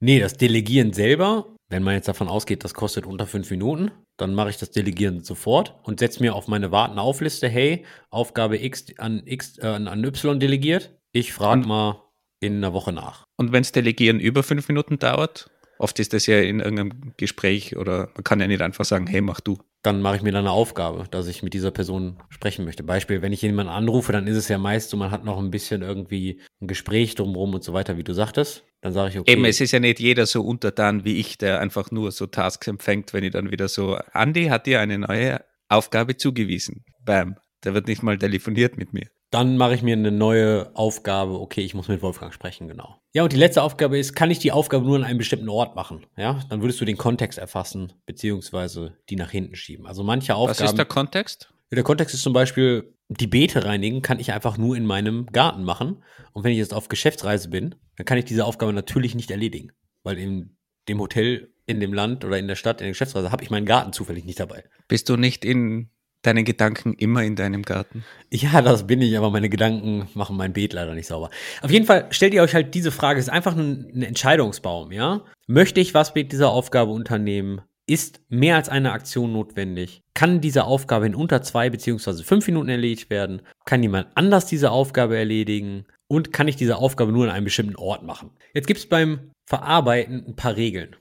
[0.00, 4.34] Nee, das Delegieren selber, wenn man jetzt davon ausgeht, das kostet unter fünf Minuten, dann
[4.34, 9.22] mache ich das Delegieren sofort und setze mir auf meine Warten-Aufliste, hey, Aufgabe X an,
[9.26, 10.98] X, äh, an Y delegiert.
[11.12, 12.02] Ich frage mal
[12.40, 13.24] in einer Woche nach.
[13.36, 15.50] Und wenn das Delegieren über fünf Minuten dauert?
[15.78, 19.20] Oft ist das ja in irgendeinem Gespräch oder man kann ja nicht einfach sagen, hey,
[19.20, 19.58] mach du.
[19.82, 22.82] Dann mache ich mir dann eine Aufgabe, dass ich mit dieser Person sprechen möchte.
[22.82, 25.52] Beispiel, wenn ich jemanden anrufe, dann ist es ja meist so, man hat noch ein
[25.52, 28.64] bisschen irgendwie ein Gespräch drumherum und so weiter, wie du sagtest.
[28.80, 29.32] Dann sage ich, okay.
[29.32, 32.66] Eben, es ist ja nicht jeder so untertan wie ich, der einfach nur so Tasks
[32.66, 36.84] empfängt, wenn ich dann wieder so, Andi hat dir eine neue Aufgabe zugewiesen.
[37.04, 37.36] Bam.
[37.64, 39.08] Der wird nicht mal telefoniert mit mir.
[39.30, 41.38] Dann mache ich mir eine neue Aufgabe.
[41.40, 42.96] Okay, ich muss mit Wolfgang sprechen, genau.
[43.12, 45.76] Ja, und die letzte Aufgabe ist, kann ich die Aufgabe nur an einem bestimmten Ort
[45.76, 46.06] machen?
[46.16, 49.86] Ja, dann würdest du den Kontext erfassen, beziehungsweise die nach hinten schieben.
[49.86, 50.60] Also manche Aufgaben.
[50.60, 51.52] Was ist der Kontext?
[51.70, 55.64] Der Kontext ist zum Beispiel, die Beete reinigen kann ich einfach nur in meinem Garten
[55.64, 56.02] machen.
[56.32, 59.72] Und wenn ich jetzt auf Geschäftsreise bin, dann kann ich diese Aufgabe natürlich nicht erledigen.
[60.02, 60.56] Weil in
[60.88, 63.66] dem Hotel, in dem Land oder in der Stadt, in der Geschäftsreise, habe ich meinen
[63.66, 64.64] Garten zufällig nicht dabei.
[64.88, 65.90] Bist du nicht in
[66.22, 68.04] deine Gedanken immer in deinem Garten?
[68.30, 71.30] Ja, das bin ich, aber meine Gedanken machen mein Beet leider nicht sauber.
[71.62, 74.92] Auf jeden Fall stellt ihr euch halt diese Frage, es ist einfach ein, ein Entscheidungsbaum,
[74.92, 75.22] ja?
[75.46, 77.62] Möchte ich was mit dieser Aufgabe unternehmen?
[77.86, 80.02] Ist mehr als eine Aktion notwendig?
[80.12, 83.40] Kann diese Aufgabe in unter zwei beziehungsweise fünf Minuten erledigt werden?
[83.64, 85.86] Kann jemand anders diese Aufgabe erledigen?
[86.06, 88.30] Und kann ich diese Aufgabe nur an einem bestimmten Ort machen?
[88.52, 90.96] Jetzt gibt es beim Verarbeiten ein paar Regeln.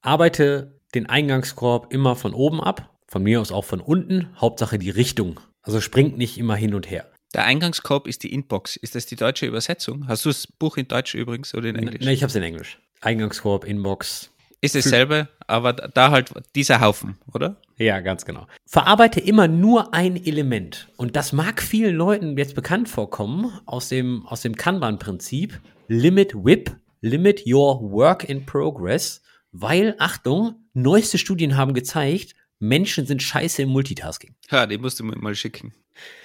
[0.00, 4.28] Arbeite den Eingangskorb immer von oben ab von mir aus auch von unten.
[4.36, 5.40] Hauptsache die Richtung.
[5.62, 7.10] Also springt nicht immer hin und her.
[7.34, 8.76] Der Eingangskorb ist die Inbox.
[8.76, 10.06] Ist das die deutsche Übersetzung?
[10.08, 12.04] Hast du das Buch in Deutsch übrigens oder in Englisch?
[12.04, 12.78] Nein, ich habe es in Englisch.
[13.00, 14.30] Eingangskorb, Inbox.
[14.62, 17.56] Ist dasselbe, aber da halt dieser Haufen, oder?
[17.78, 18.46] Ja, ganz genau.
[18.66, 20.88] Verarbeite immer nur ein Element.
[20.96, 25.58] Und das mag vielen Leuten jetzt bekannt vorkommen aus dem, aus dem Kanban-Prinzip.
[25.88, 29.22] Limit WIP, Limit Your Work in Progress.
[29.50, 34.36] Weil, Achtung, neueste Studien haben gezeigt, Menschen sind scheiße im Multitasking.
[34.50, 35.74] Ja, den musst du mir mal schicken.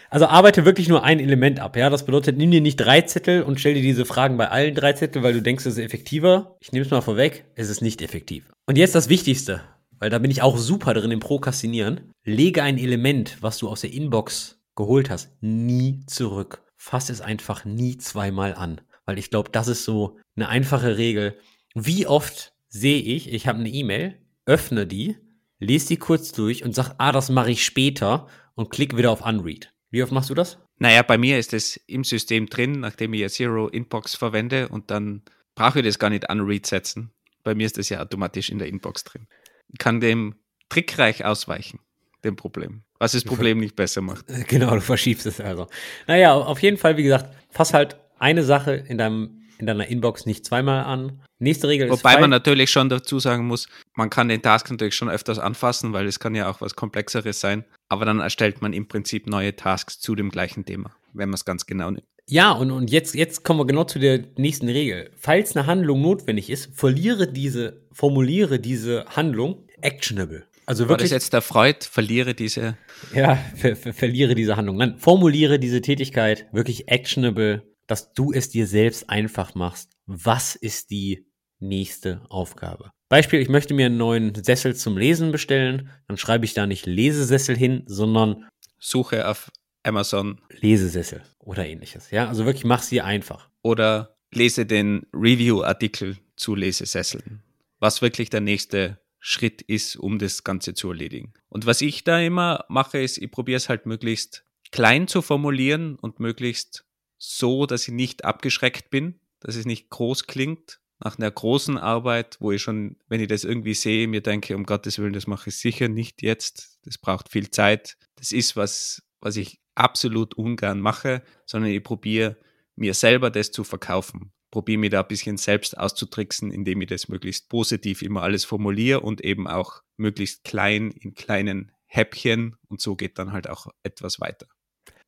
[0.10, 1.90] Also arbeite wirklich nur ein Element ab, ja.
[1.90, 4.94] Das bedeutet, nimm dir nicht drei Zettel und stell dir diese Fragen bei allen drei
[4.94, 6.58] Zetteln, weil du denkst, es ist effektiver.
[6.60, 8.52] Ich nehme es mal vorweg, es ist nicht effektiv.
[8.68, 9.64] Und jetzt das Wichtigste,
[9.98, 12.12] weil da bin ich auch super drin im Prokrastinieren.
[12.24, 16.64] Lege ein Element, was du aus der Inbox geholt hast, nie zurück.
[16.78, 18.82] Fass es einfach nie zweimal an.
[19.06, 21.38] Weil ich glaube, das ist so eine einfache Regel.
[21.74, 25.18] Wie oft sehe ich, ich habe eine E-Mail, öffne die,
[25.60, 29.26] lese die kurz durch und sag, ah, das mache ich später und klick wieder auf
[29.26, 29.74] Unread.
[29.92, 30.60] Wie oft machst du das?
[30.78, 34.92] Naja, bei mir ist es im System drin, nachdem ich ja Zero Inbox verwende und
[34.92, 35.24] dann
[35.56, 37.12] brauche ich das gar nicht Unread setzen.
[37.44, 39.28] Bei mir ist das ja automatisch in der Inbox drin.
[39.72, 40.36] Ich kann dem
[40.68, 41.80] trickreich ausweichen,
[42.24, 42.84] dem Problem.
[43.00, 44.26] Was das Problem nicht besser macht.
[44.48, 45.68] Genau, du verschiebst es also.
[46.08, 50.26] Naja, auf jeden Fall, wie gesagt, fass halt eine Sache in deinem in deiner Inbox
[50.26, 51.22] nicht zweimal an.
[51.40, 52.04] Nächste Regel Wobei ist.
[52.04, 55.94] Wobei man natürlich schon dazu sagen muss, man kann den Task natürlich schon öfters anfassen,
[55.94, 57.66] weil es kann ja auch was Komplexeres sein.
[57.90, 61.46] Aber dann erstellt man im Prinzip neue Tasks zu dem gleichen Thema, wenn man es
[61.46, 62.08] ganz genau nimmt.
[62.28, 65.12] Ja, und, und jetzt, jetzt kommen wir genau zu der nächsten Regel.
[65.16, 70.46] Falls eine Handlung notwendig ist, verliere diese, formuliere diese Handlung actionable.
[70.66, 71.12] Also wirklich.
[71.12, 71.86] War das jetzt der Freud?
[71.88, 72.78] Verliere diese.
[73.14, 74.78] Ja, ver, ver, verliere diese Handlung.
[74.78, 79.92] Nein, formuliere diese Tätigkeit wirklich actionable dass du es dir selbst einfach machst.
[80.06, 81.28] Was ist die
[81.60, 82.92] nächste Aufgabe?
[83.10, 86.86] Beispiel, ich möchte mir einen neuen Sessel zum Lesen bestellen, dann schreibe ich da nicht
[86.86, 88.48] Lesesessel hin, sondern
[88.80, 89.52] Suche auf
[89.84, 92.10] Amazon Lesesessel oder ähnliches.
[92.12, 93.50] Ja, also wirklich mach sie einfach.
[93.62, 97.44] Oder lese den Review-Artikel zu Lesesesseln,
[97.80, 101.34] was wirklich der nächste Schritt ist, um das Ganze zu erledigen.
[101.50, 105.96] Und was ich da immer mache, ist, ich probiere es halt möglichst klein zu formulieren
[105.96, 106.86] und möglichst
[107.18, 112.38] so, dass ich nicht abgeschreckt bin, dass es nicht groß klingt nach einer großen Arbeit,
[112.40, 115.50] wo ich schon, wenn ich das irgendwie sehe, mir denke, um Gottes Willen, das mache
[115.50, 116.80] ich sicher nicht jetzt.
[116.84, 117.98] Das braucht viel Zeit.
[118.16, 122.38] Das ist was, was ich absolut ungern mache, sondern ich probiere
[122.76, 124.32] mir selber das zu verkaufen.
[124.52, 129.02] Probiere mir da ein bisschen selbst auszutricksen, indem ich das möglichst positiv immer alles formuliere
[129.02, 134.20] und eben auch möglichst klein in kleinen Häppchen und so geht dann halt auch etwas
[134.20, 134.48] weiter.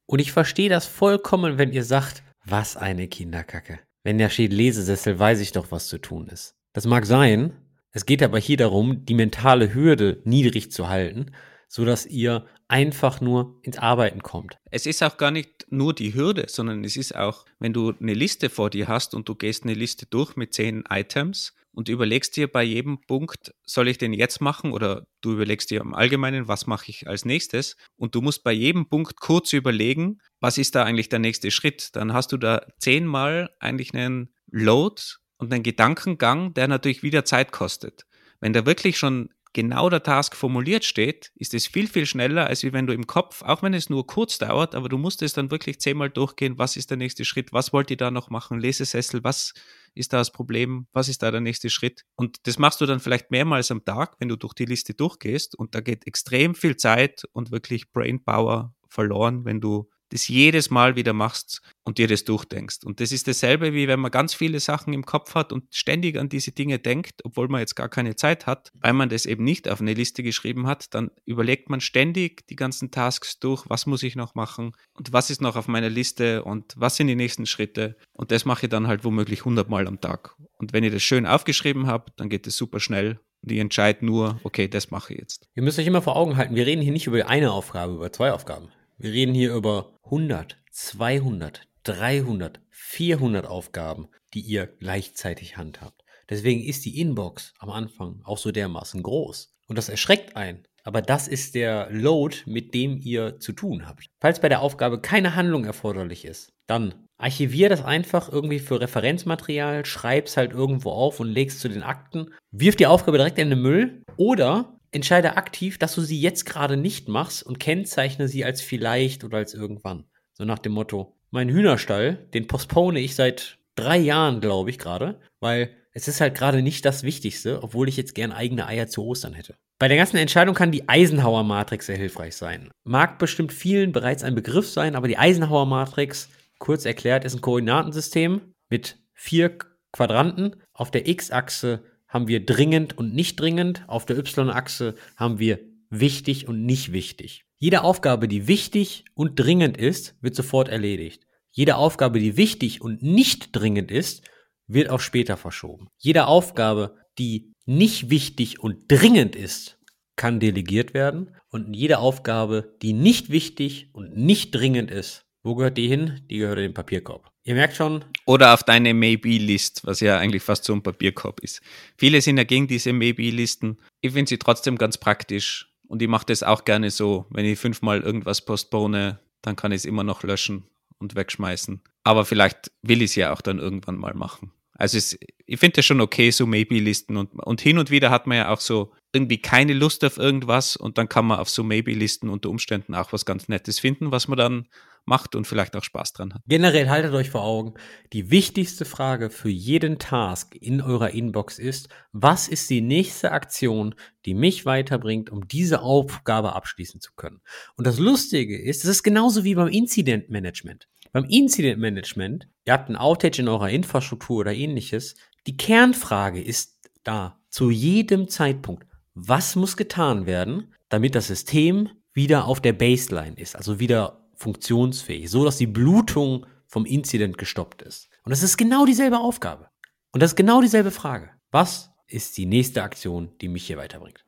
[0.07, 3.79] Und ich verstehe das vollkommen, wenn ihr sagt, was eine Kinderkacke.
[4.03, 6.55] Wenn da steht Lesesessel, weiß ich doch, was zu tun ist.
[6.71, 7.51] Das mag sein,
[7.91, 11.31] es geht aber hier darum, die mentale Hürde niedrig zu halten,
[11.67, 14.57] sodass ihr einfach nur ins Arbeiten kommt.
[14.71, 18.13] Es ist auch gar nicht nur die Hürde, sondern es ist auch, wenn du eine
[18.13, 22.35] Liste vor dir hast und du gehst eine Liste durch mit zehn Items und überlegst
[22.35, 24.71] dir bei jedem Punkt, soll ich den jetzt machen?
[24.71, 27.77] Oder du überlegst dir im Allgemeinen, was mache ich als nächstes?
[27.97, 31.95] Und du musst bei jedem Punkt kurz überlegen, was ist da eigentlich der nächste Schritt.
[31.95, 35.03] Dann hast du da zehnmal eigentlich einen Load
[35.37, 38.07] und ein Gedankengang, der natürlich wieder Zeit kostet.
[38.39, 42.63] Wenn da wirklich schon genau der Task formuliert steht, ist es viel, viel schneller, als
[42.63, 45.51] wenn du im Kopf, auch wenn es nur kurz dauert, aber du musst es dann
[45.51, 49.23] wirklich zehnmal durchgehen, was ist der nächste Schritt, was wollt ihr da noch machen, Lesesessel,
[49.23, 49.53] was
[49.97, 52.03] ist da das Problem, was ist da der nächste Schritt.
[52.15, 55.55] Und das machst du dann vielleicht mehrmals am Tag, wenn du durch die Liste durchgehst
[55.55, 60.95] und da geht extrem viel Zeit und wirklich Brainpower verloren, wenn du das jedes Mal
[60.95, 62.85] wieder machst und dir das durchdenkst.
[62.85, 66.17] Und das ist dasselbe, wie wenn man ganz viele Sachen im Kopf hat und ständig
[66.17, 69.43] an diese Dinge denkt, obwohl man jetzt gar keine Zeit hat, weil man das eben
[69.43, 73.85] nicht auf eine Liste geschrieben hat, dann überlegt man ständig die ganzen Tasks durch, was
[73.85, 77.15] muss ich noch machen und was ist noch auf meiner Liste und was sind die
[77.15, 77.97] nächsten Schritte.
[78.13, 80.35] Und das mache ich dann halt womöglich 100 Mal am Tag.
[80.57, 84.05] Und wenn ich das schön aufgeschrieben habe, dann geht es super schnell und ich entscheide
[84.05, 85.47] nur, okay, das mache ich jetzt.
[85.55, 88.11] Ihr müsst euch immer vor Augen halten, wir reden hier nicht über eine Aufgabe, über
[88.11, 88.69] zwei Aufgaben.
[88.99, 96.03] Wir reden hier über 100, 200, 300, 400 Aufgaben, die ihr gleichzeitig handhabt.
[96.31, 99.53] Deswegen ist die Inbox am Anfang auch so dermaßen groß.
[99.67, 100.63] Und das erschreckt einen.
[100.83, 104.07] Aber das ist der Load, mit dem ihr zu tun habt.
[104.19, 109.85] Falls bei der Aufgabe keine Handlung erforderlich ist, dann archivier das einfach irgendwie für Referenzmaterial,
[109.85, 113.61] schreib's halt irgendwo auf und legst zu den Akten, wirf die Aufgabe direkt in den
[113.61, 118.61] Müll oder entscheide aktiv, dass du sie jetzt gerade nicht machst und kennzeichne sie als
[118.61, 120.05] vielleicht oder als irgendwann.
[120.33, 125.19] So nach dem Motto, mein Hühnerstall, den postpone ich seit drei Jahren, glaube ich, gerade,
[125.39, 129.03] weil es ist halt gerade nicht das Wichtigste, obwohl ich jetzt gern eigene Eier zu
[129.03, 129.55] Ostern hätte.
[129.79, 132.69] Bei der ganzen Entscheidung kann die Eisenhower-Matrix sehr hilfreich sein.
[132.83, 138.41] Mag bestimmt vielen bereits ein Begriff sein, aber die Eisenhower-Matrix, kurz erklärt, ist ein Koordinatensystem
[138.69, 139.57] mit vier
[139.91, 140.55] Quadranten.
[140.73, 143.83] Auf der X-Achse haben wir dringend und nicht dringend.
[143.87, 147.43] Auf der Y-Achse haben wir wichtig und nicht wichtig.
[147.59, 151.25] Jede Aufgabe, die wichtig und dringend ist, wird sofort erledigt.
[151.51, 154.23] Jede Aufgabe, die wichtig und nicht dringend ist,
[154.67, 155.87] wird auf später verschoben.
[155.97, 159.79] Jede Aufgabe, die nicht wichtig und dringend ist,
[160.15, 161.35] kann delegiert werden.
[161.49, 166.21] Und jede Aufgabe, die nicht wichtig und nicht dringend ist, wo gehört die hin?
[166.29, 167.31] Die gehört in den Papierkorb.
[167.47, 168.03] Ihr merkt schon.
[168.25, 171.61] Oder auf deine Maybe-List, was ja eigentlich fast so ein Papierkorb ist.
[171.97, 173.77] Viele sind ja gegen diese Maybe-Listen.
[174.01, 175.73] Ich finde sie trotzdem ganz praktisch.
[175.87, 177.25] Und ich mache das auch gerne so.
[177.29, 180.65] Wenn ich fünfmal irgendwas postpone, dann kann ich es immer noch löschen
[180.99, 181.79] und wegschmeißen.
[182.03, 184.51] Aber vielleicht will ich es ja auch dann irgendwann mal machen.
[184.73, 187.15] Also es, ich finde das schon okay, so Maybe-Listen.
[187.15, 190.75] Und, und hin und wieder hat man ja auch so irgendwie keine Lust auf irgendwas
[190.75, 194.27] und dann kann man auf so Maybe-Listen unter Umständen auch was ganz Nettes finden, was
[194.27, 194.67] man dann
[195.07, 196.41] macht und vielleicht auch Spaß dran hat.
[196.47, 197.73] Generell haltet euch vor Augen,
[198.13, 203.95] die wichtigste Frage für jeden Task in eurer Inbox ist, was ist die nächste Aktion,
[204.25, 207.41] die mich weiterbringt, um diese Aufgabe abschließen zu können?
[207.75, 210.87] Und das Lustige ist, es ist genauso wie beim Incident Management.
[211.11, 215.15] Beim Incident Management, ihr habt ein Outage in eurer Infrastruktur oder ähnliches,
[215.47, 222.45] die Kernfrage ist da zu jedem Zeitpunkt, was muss getan werden, damit das System wieder
[222.45, 228.09] auf der Baseline ist, also wieder funktionsfähig, so dass die Blutung vom Incident gestoppt ist.
[228.23, 229.69] Und das ist genau dieselbe Aufgabe.
[230.11, 231.29] Und das ist genau dieselbe Frage.
[231.51, 234.23] Was ist die nächste Aktion, die mich hier weiterbringt?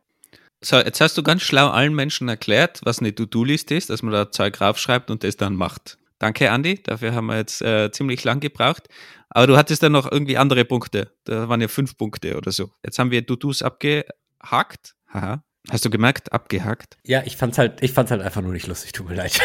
[0.62, 4.12] So, jetzt hast du ganz schlau allen Menschen erklärt, was eine To-Do-List ist, dass man
[4.12, 5.98] da Zeug raufschreibt und das dann macht.
[6.18, 6.82] Danke, Andy.
[6.84, 8.90] Dafür haben wir jetzt äh, ziemlich lang gebraucht.
[9.30, 11.14] Aber du hattest dann noch irgendwie andere Punkte.
[11.24, 12.72] Da waren ja fünf Punkte oder so.
[12.84, 14.96] Jetzt haben wir To-Dos abgehakt.
[15.08, 15.44] Haha.
[15.70, 16.98] Hast du gemerkt, abgehakt?
[17.04, 19.40] Ja, ich fand's halt, ich fand's halt einfach nur nicht lustig, tut mir leid.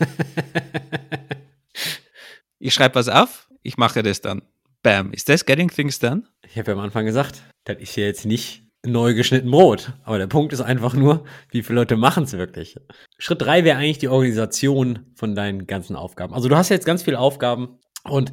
[2.58, 4.42] ich schreibe was auf, ich mache das dann.
[4.82, 5.12] Bam.
[5.12, 6.22] Ist das Getting Things Done?
[6.46, 9.92] Ich habe ja am Anfang gesagt, das ist ja jetzt nicht neu geschnitten Brot.
[10.04, 12.76] Aber der Punkt ist einfach nur, wie viele Leute machen es wirklich.
[13.18, 16.34] Schritt drei wäre eigentlich die Organisation von deinen ganzen Aufgaben.
[16.34, 18.32] Also du hast jetzt ganz viele Aufgaben und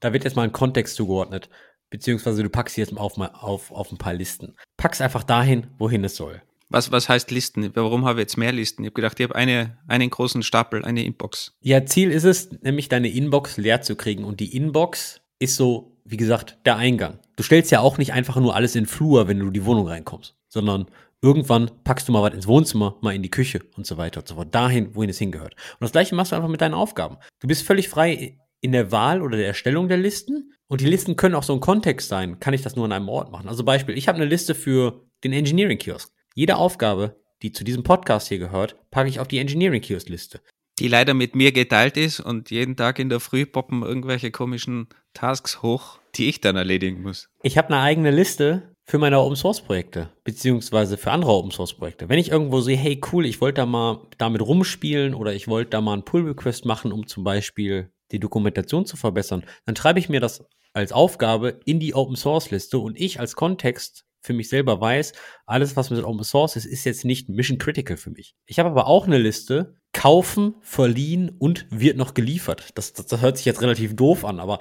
[0.00, 1.48] da wird jetzt mal ein Kontext zugeordnet.
[1.90, 4.54] Beziehungsweise du packst sie jetzt auf, auf, auf ein paar Listen.
[4.76, 6.42] Pack's einfach dahin, wohin es soll.
[6.70, 7.70] Was, was heißt Listen?
[7.74, 8.82] Warum habe ich jetzt mehr Listen?
[8.82, 11.56] Ich habe gedacht, ich habe eine, einen großen Stapel, eine Inbox.
[11.60, 14.24] Ja, Ziel ist es, nämlich deine Inbox leer zu kriegen.
[14.24, 17.20] Und die Inbox ist so, wie gesagt, der Eingang.
[17.36, 19.64] Du stellst ja auch nicht einfach nur alles in den Flur, wenn du in die
[19.64, 20.86] Wohnung reinkommst, sondern
[21.22, 24.28] irgendwann packst du mal was ins Wohnzimmer, mal in die Küche und so weiter und
[24.28, 24.54] so fort.
[24.54, 25.54] Dahin, wohin es hingehört.
[25.54, 27.16] Und das gleiche machst du einfach mit deinen Aufgaben.
[27.40, 30.52] Du bist völlig frei in der Wahl oder der Erstellung der Listen.
[30.66, 32.40] Und die Listen können auch so ein Kontext sein.
[32.40, 33.48] Kann ich das nur an einem Ort machen?
[33.48, 36.12] Also Beispiel, ich habe eine Liste für den Engineering Kiosk.
[36.38, 40.40] Jede Aufgabe, die zu diesem Podcast hier gehört, packe ich auf die Engineering Kiosk Liste.
[40.78, 44.86] Die leider mit mir geteilt ist und jeden Tag in der Früh poppen irgendwelche komischen
[45.14, 47.28] Tasks hoch, die ich dann erledigen muss.
[47.42, 51.74] Ich habe eine eigene Liste für meine Open Source Projekte, beziehungsweise für andere Open Source
[51.74, 52.08] Projekte.
[52.08, 55.70] Wenn ich irgendwo sehe, hey cool, ich wollte da mal damit rumspielen oder ich wollte
[55.70, 59.98] da mal einen Pull Request machen, um zum Beispiel die Dokumentation zu verbessern, dann schreibe
[59.98, 64.34] ich mir das als Aufgabe in die Open Source Liste und ich als Kontext für
[64.34, 65.14] mich selber weiß,
[65.46, 68.36] alles, was mit Open Source ist, ist jetzt nicht Mission Critical für mich.
[68.46, 72.68] Ich habe aber auch eine Liste, kaufen, verliehen und wird noch geliefert.
[72.74, 74.58] Das, das, das hört sich jetzt relativ doof an, aber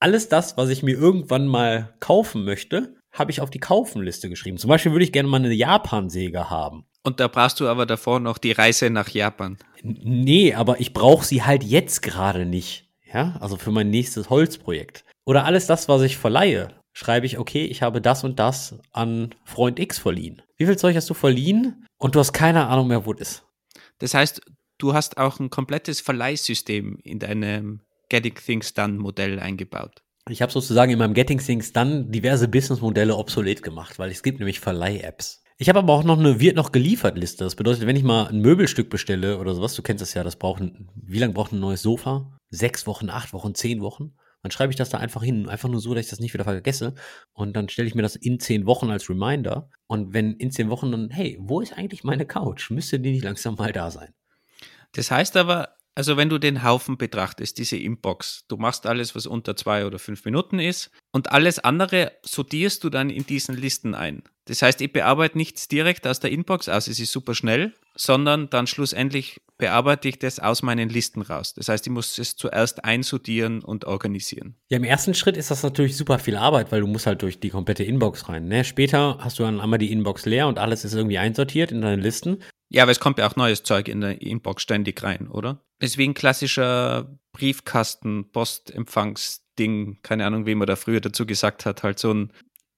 [0.00, 4.56] alles das, was ich mir irgendwann mal kaufen möchte, habe ich auf die Kaufenliste geschrieben.
[4.56, 6.86] Zum Beispiel würde ich gerne mal eine Japan-Säge haben.
[7.02, 9.58] Und da brauchst du aber davor noch die Reise nach Japan.
[9.82, 12.88] Nee, aber ich brauche sie halt jetzt gerade nicht.
[13.12, 15.04] Ja, also für mein nächstes Holzprojekt.
[15.26, 19.34] Oder alles das, was ich verleihe, schreibe ich, okay, ich habe das und das an
[19.44, 20.42] Freund X verliehen.
[20.56, 21.86] Wie viel Zeug hast du verliehen?
[21.98, 23.44] Und du hast keine Ahnung mehr, wo es ist.
[23.98, 24.42] Das heißt,
[24.78, 30.02] du hast auch ein komplettes Verleihsystem in deinem Getting Things Done Modell eingebaut.
[30.28, 34.38] Ich habe sozusagen in meinem Getting Things Done diverse Businessmodelle obsolet gemacht, weil es gibt
[34.38, 35.42] nämlich Verleih-Apps.
[35.58, 37.44] Ich habe aber auch noch eine wird noch geliefert Liste.
[37.44, 40.36] Das bedeutet, wenn ich mal ein Möbelstück bestelle oder sowas, du kennst das ja, das
[40.36, 40.62] braucht
[40.94, 42.36] wie lange braucht ein neues Sofa?
[42.50, 44.14] Sechs Wochen, acht Wochen, zehn Wochen?
[44.42, 46.44] Dann schreibe ich das da einfach hin, einfach nur so, dass ich das nicht wieder
[46.44, 46.94] vergesse.
[47.32, 49.70] Und dann stelle ich mir das in zehn Wochen als Reminder.
[49.86, 52.70] Und wenn in zehn Wochen dann, hey, wo ist eigentlich meine Couch?
[52.70, 54.12] Müsste die nicht langsam mal da sein?
[54.92, 59.26] Das heißt aber, also wenn du den Haufen betrachtest, diese Inbox, du machst alles, was
[59.26, 63.94] unter zwei oder fünf Minuten ist und alles andere sortierst du dann in diesen Listen
[63.94, 64.22] ein.
[64.46, 68.50] Das heißt, ich bearbeite nichts direkt aus der Inbox aus, es ist super schnell, sondern
[68.50, 71.54] dann schlussendlich bearbeite ich das aus meinen Listen raus.
[71.54, 74.56] Das heißt, ich muss es zuerst einsortieren und organisieren.
[74.70, 77.38] Ja, im ersten Schritt ist das natürlich super viel Arbeit, weil du musst halt durch
[77.38, 78.48] die komplette Inbox rein.
[78.48, 78.64] Ne?
[78.64, 82.02] Später hast du dann einmal die Inbox leer und alles ist irgendwie einsortiert in deine
[82.02, 82.42] Listen.
[82.70, 85.62] Ja, aber es kommt ja auch neues Zeug in der Inbox ständig rein, oder?
[85.80, 88.30] Ein klassischer Briefkasten,
[89.56, 92.32] Postempfangsding, keine Ahnung, wie man da früher dazu gesagt hat, halt so ein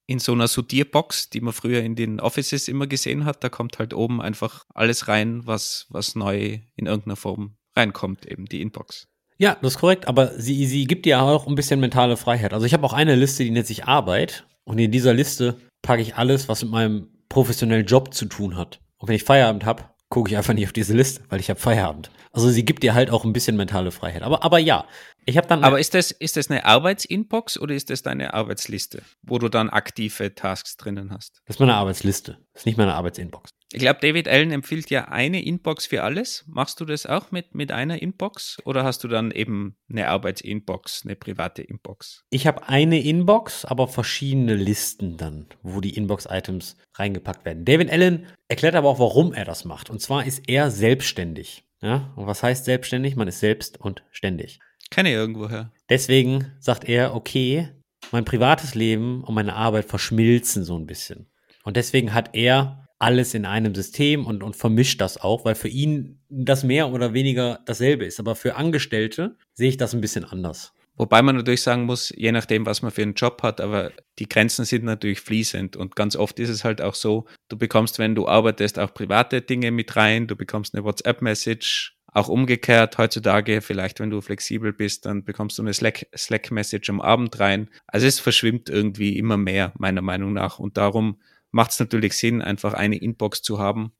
[0.07, 3.79] in so einer Sortierbox, die man früher in den Offices immer gesehen hat, da kommt
[3.79, 9.07] halt oben einfach alles rein, was, was neu in irgendeiner Form reinkommt, eben die Inbox.
[9.39, 12.53] Ja, das ist korrekt, aber sie, sie gibt dir auch ein bisschen mentale Freiheit.
[12.53, 16.03] Also ich habe auch eine Liste, die nennt sich Arbeit und in dieser Liste packe
[16.03, 18.81] ich alles, was mit meinem professionellen Job zu tun hat.
[18.97, 21.59] Und wenn ich Feierabend habe, gucke ich einfach nicht auf diese Liste, weil ich habe
[21.59, 22.11] Feierabend.
[22.31, 24.21] Also sie gibt dir halt auch ein bisschen mentale Freiheit.
[24.21, 24.85] Aber, aber ja,
[25.25, 25.63] ich habe dann.
[25.63, 29.69] Aber ist das, ist das eine Arbeitsinbox oder ist das deine Arbeitsliste, wo du dann
[29.69, 31.41] aktive Tasks drinnen hast?
[31.45, 32.37] Das ist meine Arbeitsliste.
[32.53, 33.49] Das ist nicht meine Arbeitsinbox.
[33.73, 36.45] Ich glaube, David Allen empfiehlt ja eine Inbox für alles.
[36.47, 41.01] Machst du das auch mit, mit einer Inbox oder hast du dann eben eine Arbeitsinbox,
[41.03, 42.23] eine private Inbox?
[42.29, 47.65] Ich habe eine Inbox, aber verschiedene Listen dann, wo die Inbox-Items reingepackt werden.
[47.65, 49.89] David Allen erklärt aber auch, warum er das macht.
[49.89, 51.63] Und zwar ist er selbstständig.
[51.81, 53.15] Ja, und was heißt selbstständig?
[53.15, 54.59] Man ist selbst und ständig.
[54.89, 55.71] Kenne ich irgendwoher.
[55.89, 57.69] Deswegen sagt er, okay,
[58.11, 61.27] mein privates Leben und meine Arbeit verschmilzen so ein bisschen.
[61.63, 65.67] Und deswegen hat er alles in einem System und, und vermischt das auch, weil für
[65.67, 68.19] ihn das mehr oder weniger dasselbe ist.
[68.19, 70.73] Aber für Angestellte sehe ich das ein bisschen anders.
[70.97, 74.29] Wobei man natürlich sagen muss, je nachdem, was man für einen Job hat, aber die
[74.29, 78.15] Grenzen sind natürlich fließend und ganz oft ist es halt auch so, du bekommst, wenn
[78.15, 83.99] du arbeitest, auch private Dinge mit rein, du bekommst eine WhatsApp-Message, auch umgekehrt heutzutage, vielleicht
[83.99, 87.69] wenn du flexibel bist, dann bekommst du eine Slack-Message am Abend rein.
[87.87, 90.57] Also es verschwimmt irgendwie immer mehr, meiner Meinung nach.
[90.57, 91.19] Und darum
[91.51, 93.91] macht es natürlich Sinn, einfach eine Inbox zu haben,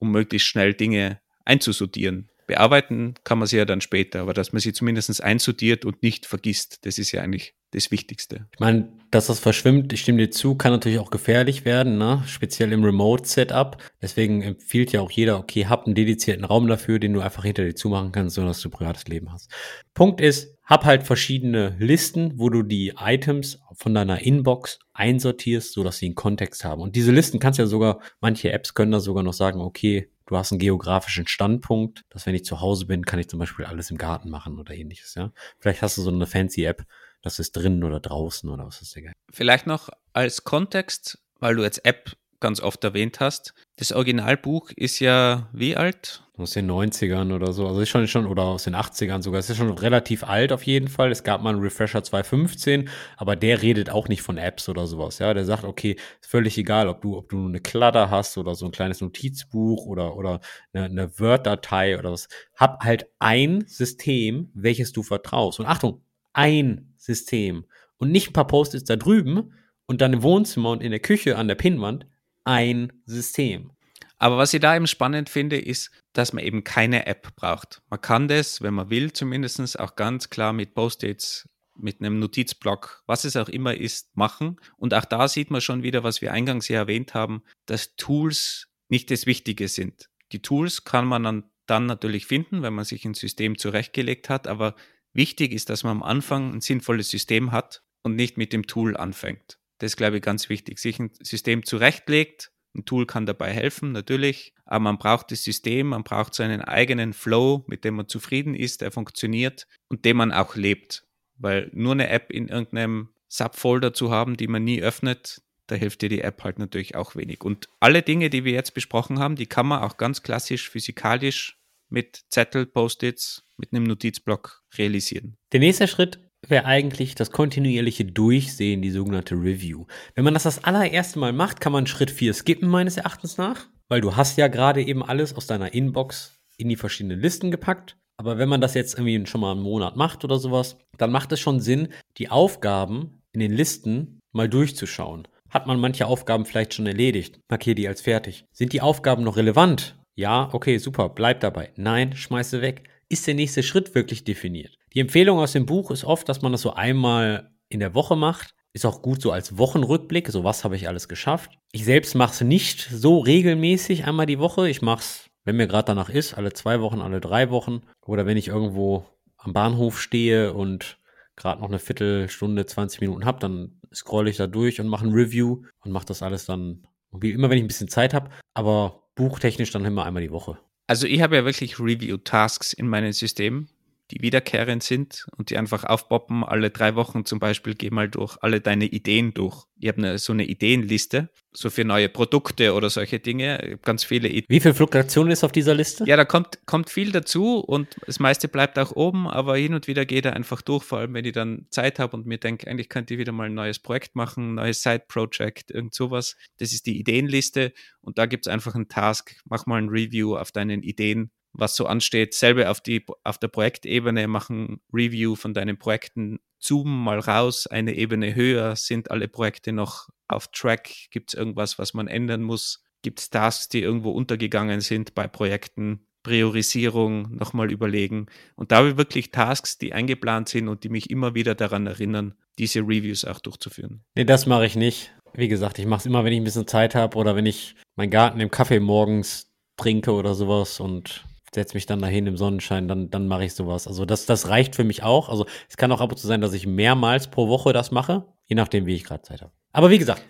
[0.00, 2.28] um möglichst schnell Dinge einzusortieren.
[2.48, 6.26] Bearbeiten kann man sie ja dann später, aber dass man sie zumindest einsortiert und nicht
[6.26, 8.46] vergisst, das ist ja eigentlich das Wichtigste.
[8.52, 12.22] Ich meine, dass das verschwimmt, ich stimme dir zu, kann natürlich auch gefährlich werden, ne?
[12.26, 13.76] speziell im Remote-Setup.
[14.02, 17.64] Deswegen empfiehlt ja auch jeder, okay, hab einen dedizierten Raum dafür, den du einfach hinter
[17.64, 19.50] dir zumachen kannst, sodass du privates Leben hast.
[19.94, 25.98] Punkt ist, hab halt verschiedene Listen, wo du die Items von deiner Inbox einsortierst, sodass
[25.98, 26.80] sie einen Kontext haben.
[26.80, 30.36] Und diese Listen kannst ja sogar, manche Apps können da sogar noch sagen, okay, du
[30.36, 33.90] hast einen geografischen Standpunkt, dass wenn ich zu Hause bin, kann ich zum Beispiel alles
[33.90, 35.32] im Garten machen oder ähnliches, ja.
[35.58, 36.84] Vielleicht hast du so eine fancy App,
[37.22, 39.12] das ist drinnen oder draußen oder was ist der Geil.
[39.32, 43.54] Vielleicht noch als Kontext, weil du jetzt App ganz oft erwähnt hast.
[43.76, 46.24] Das Originalbuch ist ja wie alt?
[46.36, 47.66] Aus den 90ern oder so.
[47.66, 49.40] Also ist schon, schon, oder aus den 80ern sogar.
[49.40, 51.10] Es ist schon relativ alt auf jeden Fall.
[51.12, 55.18] Es gab mal einen Refresher 215, aber der redet auch nicht von Apps oder sowas.
[55.18, 58.54] Ja, der sagt, okay, ist völlig egal, ob du, ob du eine Kladder hast oder
[58.54, 60.40] so ein kleines Notizbuch oder, oder
[60.72, 62.28] eine, eine Word-Datei oder was.
[62.56, 65.60] Hab halt ein System, welches du vertraust.
[65.60, 66.02] Und Achtung,
[66.32, 67.64] ein System.
[67.98, 69.52] Und nicht ein paar Post-its da drüben
[69.86, 72.06] und dann im Wohnzimmer und in der Küche an der Pinnwand
[72.44, 73.72] ein System.
[74.18, 77.80] Aber was ich da eben spannend finde, ist, dass man eben keine App braucht.
[77.88, 83.02] Man kann das, wenn man will, zumindest auch ganz klar mit Post-its, mit einem Notizblock,
[83.06, 84.60] was es auch immer ist, machen.
[84.76, 88.68] Und auch da sieht man schon wieder, was wir eingangs ja erwähnt haben, dass Tools
[88.88, 90.10] nicht das Wichtige sind.
[90.32, 94.46] Die Tools kann man dann, dann natürlich finden, wenn man sich ein System zurechtgelegt hat,
[94.46, 94.74] aber
[95.12, 98.96] wichtig ist, dass man am Anfang ein sinnvolles System hat und nicht mit dem Tool
[98.96, 99.58] anfängt.
[99.78, 100.78] Das ist, glaube ich, ganz wichtig.
[100.78, 102.52] Sich ein System zurechtlegt.
[102.76, 104.54] Ein Tool kann dabei helfen, natürlich.
[104.64, 108.82] Aber man braucht das System, man braucht seinen eigenen Flow, mit dem man zufrieden ist,
[108.82, 111.04] der funktioniert und den man auch lebt.
[111.36, 116.02] Weil nur eine App in irgendeinem Subfolder zu haben, die man nie öffnet, da hilft
[116.02, 117.42] dir die App halt natürlich auch wenig.
[117.42, 121.59] Und alle Dinge, die wir jetzt besprochen haben, die kann man auch ganz klassisch physikalisch
[121.90, 125.36] mit Zettel, Post-its, mit einem Notizblock realisieren.
[125.52, 129.86] Der nächste Schritt wäre eigentlich das kontinuierliche Durchsehen, die sogenannte Review.
[130.14, 133.68] Wenn man das das allererste Mal macht, kann man Schritt 4 skippen, meines Erachtens nach,
[133.88, 137.96] weil du hast ja gerade eben alles aus deiner Inbox in die verschiedenen Listen gepackt.
[138.16, 141.32] Aber wenn man das jetzt irgendwie schon mal einen Monat macht oder sowas, dann macht
[141.32, 141.88] es schon Sinn,
[142.18, 145.26] die Aufgaben in den Listen mal durchzuschauen.
[145.48, 147.40] Hat man manche Aufgaben vielleicht schon erledigt?
[147.48, 148.44] Markiere die als fertig.
[148.52, 149.99] Sind die Aufgaben noch relevant?
[150.20, 151.70] Ja, okay, super, bleib dabei.
[151.76, 152.82] Nein, schmeiße weg.
[153.08, 154.76] Ist der nächste Schritt wirklich definiert?
[154.92, 158.16] Die Empfehlung aus dem Buch ist oft, dass man das so einmal in der Woche
[158.16, 158.54] macht.
[158.74, 161.52] Ist auch gut so als Wochenrückblick, so was habe ich alles geschafft.
[161.72, 164.68] Ich selbst mache es nicht so regelmäßig einmal die Woche.
[164.68, 167.80] Ich mache es, wenn mir gerade danach ist, alle zwei Wochen, alle drei Wochen.
[168.04, 169.06] Oder wenn ich irgendwo
[169.38, 170.98] am Bahnhof stehe und
[171.34, 175.14] gerade noch eine Viertelstunde, 20 Minuten habe, dann scrolle ich da durch und mache ein
[175.14, 178.99] Review und mache das alles dann, wie immer, wenn ich ein bisschen Zeit habe, aber
[179.14, 180.58] buchtechnisch dann immer einmal die Woche.
[180.86, 183.68] Also ich habe ja wirklich Review-Tasks in meinem System
[184.10, 186.44] die wiederkehrend sind und die einfach aufpoppen.
[186.44, 189.64] Alle drei Wochen zum Beispiel geh mal durch alle deine Ideen durch.
[189.78, 193.78] Ich habe eine, so eine Ideenliste, so für neue Produkte oder solche Dinge.
[193.82, 194.46] Ganz viele Ideen.
[194.48, 196.04] Wie viel Fluktuation ist auf dieser Liste?
[196.06, 199.86] Ja, da kommt, kommt viel dazu und das meiste bleibt auch oben, aber hin und
[199.86, 202.68] wieder geht er einfach durch, vor allem wenn ich dann Zeit habe und mir denke,
[202.68, 206.36] eigentlich könnte ich wieder mal ein neues Projekt machen, ein neues Side-Project, irgend sowas.
[206.58, 209.36] Das ist die Ideenliste und da gibt es einfach einen Task.
[209.44, 212.34] Mach mal ein Review auf deinen Ideen was so ansteht.
[212.34, 217.94] Selbe auf, die, auf der Projektebene, machen Review von deinen Projekten, zoomen mal raus, eine
[217.94, 222.82] Ebene höher, sind alle Projekte noch auf Track, gibt es irgendwas, was man ändern muss,
[223.02, 228.26] gibt es Tasks, die irgendwo untergegangen sind bei Projekten, Priorisierung nochmal überlegen.
[228.54, 232.80] Und da wirklich Tasks, die eingeplant sind und die mich immer wieder daran erinnern, diese
[232.80, 234.04] Reviews auch durchzuführen.
[234.14, 235.12] Nee, das mache ich nicht.
[235.32, 237.74] Wie gesagt, ich mache es immer, wenn ich ein bisschen Zeit habe oder wenn ich
[237.96, 241.24] meinen Garten im Kaffee morgens trinke oder sowas und
[241.54, 243.86] setze mich dann dahin im Sonnenschein, dann, dann mache ich sowas.
[243.86, 245.28] Also das, das reicht für mich auch.
[245.28, 248.24] Also es kann auch ab und zu sein, dass ich mehrmals pro Woche das mache,
[248.46, 249.52] je nachdem, wie ich gerade Zeit habe.
[249.72, 250.22] Aber wie gesagt,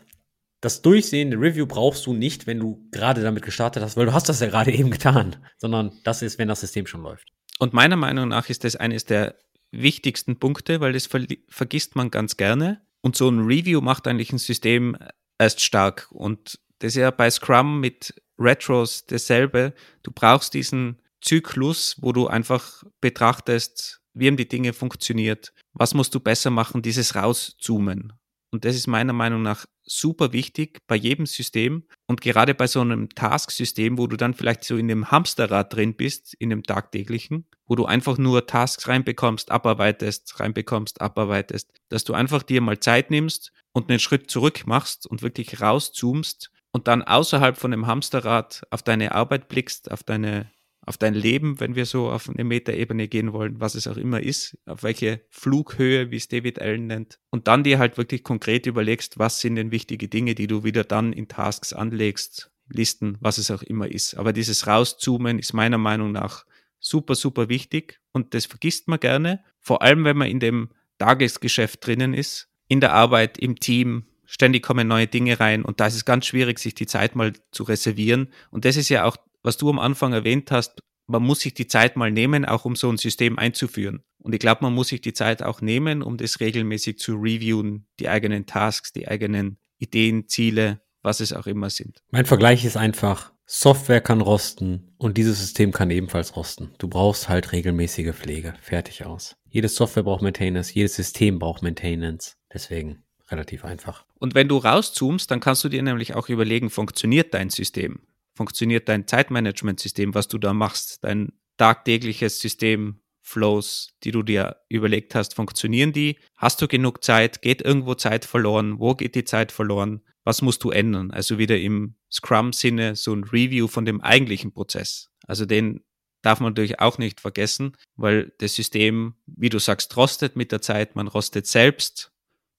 [0.60, 4.28] das durchsehende Review brauchst du nicht, wenn du gerade damit gestartet hast, weil du hast
[4.28, 7.32] das ja gerade eben getan, sondern das ist, wenn das System schon läuft.
[7.58, 9.36] Und meiner Meinung nach ist das eines der
[9.70, 12.80] wichtigsten Punkte, weil das ver vergisst man ganz gerne.
[13.02, 14.96] Und so ein Review macht eigentlich ein System
[15.38, 16.08] erst stark.
[16.10, 19.74] Und das ist ja bei Scrum mit Retros dasselbe.
[20.02, 26.14] Du brauchst diesen Zyklus, wo du einfach betrachtest, wie haben die Dinge funktioniert, was musst
[26.14, 28.12] du besser machen, dieses rauszoomen.
[28.52, 32.80] Und das ist meiner Meinung nach super wichtig bei jedem System und gerade bei so
[32.80, 37.46] einem Task-System, wo du dann vielleicht so in dem Hamsterrad drin bist, in dem tagtäglichen,
[37.66, 43.10] wo du einfach nur Tasks reinbekommst, abarbeitest, reinbekommst, abarbeitest, dass du einfach dir mal Zeit
[43.10, 48.64] nimmst und einen Schritt zurück machst und wirklich rauszoomst und dann außerhalb von dem Hamsterrad
[48.70, 50.50] auf deine Arbeit blickst, auf deine
[50.82, 54.22] auf dein Leben, wenn wir so auf eine Metaebene gehen wollen, was es auch immer
[54.22, 57.18] ist, auf welche Flughöhe, wie es David Allen nennt.
[57.30, 60.84] Und dann dir halt wirklich konkret überlegst, was sind denn wichtige Dinge, die du wieder
[60.84, 64.14] dann in Tasks anlegst, Listen, was es auch immer ist.
[64.14, 66.44] Aber dieses Rauszoomen ist meiner Meinung nach
[66.78, 71.84] super, super wichtig und das vergisst man gerne, vor allem wenn man in dem Tagesgeschäft
[71.84, 75.96] drinnen ist, in der Arbeit, im Team, ständig kommen neue Dinge rein und da ist
[75.96, 78.28] es ganz schwierig, sich die Zeit mal zu reservieren.
[78.50, 81.66] Und das ist ja auch was du am Anfang erwähnt hast, man muss sich die
[81.66, 84.04] Zeit mal nehmen, auch um so ein System einzuführen.
[84.18, 87.86] Und ich glaube, man muss sich die Zeit auch nehmen, um das regelmäßig zu reviewen,
[87.98, 92.02] die eigenen Tasks, die eigenen Ideen, Ziele, was es auch immer sind.
[92.10, 96.70] Mein Vergleich ist einfach, Software kann rosten und dieses System kann ebenfalls rosten.
[96.78, 98.54] Du brauchst halt regelmäßige Pflege.
[98.60, 99.36] Fertig aus.
[99.48, 102.36] Jede Software braucht Maintenance, jedes System braucht Maintenance.
[102.52, 104.04] Deswegen relativ einfach.
[104.18, 108.00] Und wenn du rauszoomst, dann kannst du dir nämlich auch überlegen, funktioniert dein System?
[108.40, 115.14] Funktioniert dein Zeitmanagementsystem, was du da machst, dein tagtägliches System, Flows, die du dir überlegt
[115.14, 116.16] hast, funktionieren die?
[116.36, 117.42] Hast du genug Zeit?
[117.42, 118.78] Geht irgendwo Zeit verloren?
[118.78, 120.00] Wo geht die Zeit verloren?
[120.24, 121.10] Was musst du ändern?
[121.10, 125.10] Also wieder im Scrum-Sinne so ein Review von dem eigentlichen Prozess.
[125.26, 125.84] Also den
[126.22, 130.62] darf man natürlich auch nicht vergessen, weil das System, wie du sagst, rostet mit der
[130.62, 132.10] Zeit, man rostet selbst,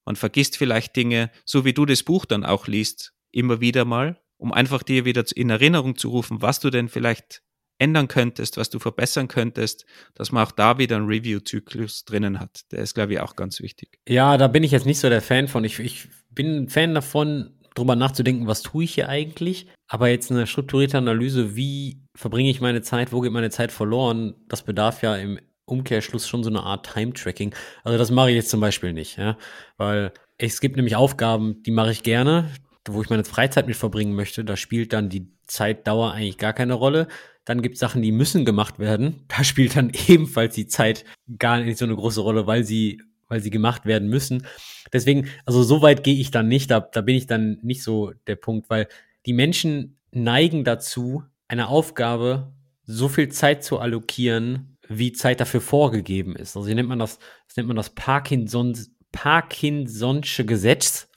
[0.05, 4.20] man vergisst vielleicht Dinge, so wie du das Buch dann auch liest, immer wieder mal
[4.41, 7.43] um einfach dir wieder in Erinnerung zu rufen, was du denn vielleicht
[7.77, 9.85] ändern könntest, was du verbessern könntest,
[10.15, 12.61] dass man auch da wieder einen Review-Zyklus drinnen hat.
[12.71, 13.99] Der ist, glaube ich, auch ganz wichtig.
[14.09, 15.63] Ja, da bin ich jetzt nicht so der Fan von.
[15.63, 19.67] Ich, ich bin ein Fan davon, drüber nachzudenken, was tue ich hier eigentlich.
[19.87, 24.33] Aber jetzt eine strukturierte Analyse, wie verbringe ich meine Zeit, wo geht meine Zeit verloren,
[24.47, 27.53] das bedarf ja im Umkehrschluss schon so eine Art Time-Tracking.
[27.83, 29.37] Also das mache ich jetzt zum Beispiel nicht, ja.
[29.77, 32.49] Weil es gibt nämlich Aufgaben, die mache ich gerne,
[32.87, 34.43] wo ich meine Freizeit mit verbringen möchte.
[34.43, 37.07] Da spielt dann die Zeitdauer eigentlich gar keine Rolle.
[37.45, 39.23] Dann gibt es Sachen, die müssen gemacht werden.
[39.27, 41.05] Da spielt dann ebenfalls die Zeit
[41.37, 44.45] gar nicht so eine große Rolle, weil sie, weil sie gemacht werden müssen.
[44.93, 46.71] Deswegen, also so weit gehe ich dann nicht.
[46.71, 48.87] Da, da bin ich dann nicht so der Punkt, weil
[49.25, 52.53] die Menschen neigen dazu, eine Aufgabe
[52.85, 56.55] so viel Zeit zu allokieren, wie Zeit dafür vorgegeben ist.
[56.55, 58.77] Also hier nennt man das, das nennt man das Parkinson,
[59.11, 61.09] Parkinson'sche Gesetz.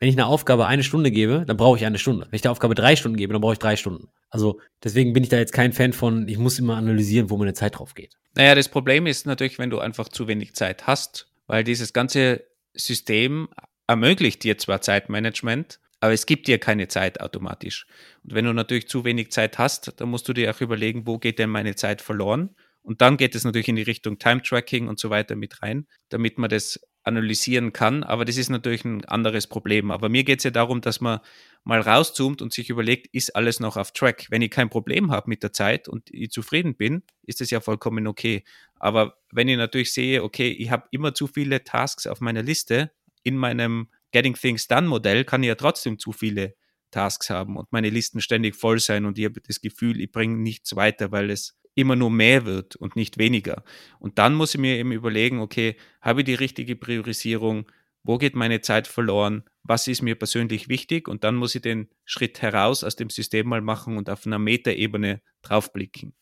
[0.00, 2.26] Wenn ich eine Aufgabe eine Stunde gebe, dann brauche ich eine Stunde.
[2.30, 4.08] Wenn ich der Aufgabe drei Stunden gebe, dann brauche ich drei Stunden.
[4.30, 7.52] Also deswegen bin ich da jetzt kein Fan von, ich muss immer analysieren, wo meine
[7.52, 8.14] Zeit drauf geht.
[8.34, 12.44] Naja, das Problem ist natürlich, wenn du einfach zu wenig Zeit hast, weil dieses ganze
[12.72, 13.48] System
[13.86, 17.86] ermöglicht dir zwar Zeitmanagement, aber es gibt dir keine Zeit automatisch.
[18.24, 21.18] Und wenn du natürlich zu wenig Zeit hast, dann musst du dir auch überlegen, wo
[21.18, 22.56] geht denn meine Zeit verloren?
[22.82, 25.86] Und dann geht es natürlich in die Richtung Time Tracking und so weiter mit rein,
[26.08, 28.02] damit man das analysieren kann.
[28.02, 29.90] Aber das ist natürlich ein anderes Problem.
[29.90, 31.20] Aber mir geht es ja darum, dass man
[31.64, 34.26] mal rauszoomt und sich überlegt, ist alles noch auf Track?
[34.30, 37.60] Wenn ich kein Problem habe mit der Zeit und ich zufrieden bin, ist das ja
[37.60, 38.44] vollkommen okay.
[38.78, 42.90] Aber wenn ich natürlich sehe, okay, ich habe immer zu viele Tasks auf meiner Liste,
[43.22, 46.54] in meinem Getting Things Done Modell kann ich ja trotzdem zu viele
[46.90, 50.36] Tasks haben und meine Listen ständig voll sein und ich habe das Gefühl, ich bringe
[50.36, 53.62] nichts weiter, weil es immer nur mehr wird und nicht weniger.
[53.98, 57.66] Und dann muss ich mir eben überlegen, okay, habe ich die richtige Priorisierung?
[58.02, 59.44] Wo geht meine Zeit verloren?
[59.62, 61.08] Was ist mir persönlich wichtig?
[61.08, 64.38] Und dann muss ich den Schritt heraus aus dem System mal machen und auf einer
[64.38, 66.14] Metaebene draufblicken.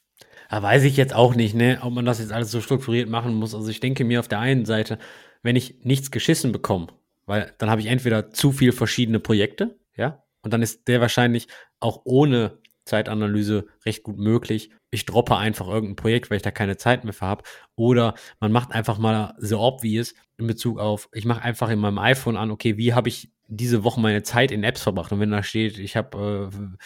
[0.50, 3.34] Da weiß ich jetzt auch nicht, ne, ob man das jetzt alles so strukturiert machen
[3.34, 3.54] muss.
[3.54, 4.98] Also ich denke mir auf der einen Seite,
[5.42, 6.88] wenn ich nichts geschissen bekomme,
[7.26, 11.48] weil dann habe ich entweder zu viele verschiedene Projekte, ja, und dann ist der wahrscheinlich
[11.80, 12.58] auch ohne
[12.88, 14.70] Zeitanalyse recht gut möglich.
[14.90, 17.44] Ich droppe einfach irgendein Projekt, weil ich da keine Zeit mehr für habe.
[17.76, 21.98] Oder man macht einfach mal so obvious in Bezug auf, ich mache einfach in meinem
[21.98, 25.12] iPhone an, okay, wie habe ich diese Woche meine Zeit in Apps verbracht?
[25.12, 26.76] Und wenn da steht, ich habe äh,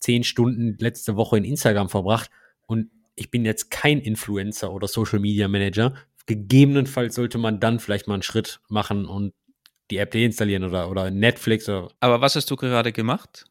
[0.00, 2.30] zehn Stunden letzte Woche in Instagram verbracht
[2.66, 5.94] und ich bin jetzt kein Influencer oder Social Media Manager,
[6.26, 9.32] gegebenenfalls sollte man dann vielleicht mal einen Schritt machen und
[9.90, 11.68] die App deinstallieren oder, oder Netflix.
[11.68, 13.46] Oder Aber was hast du gerade gemacht?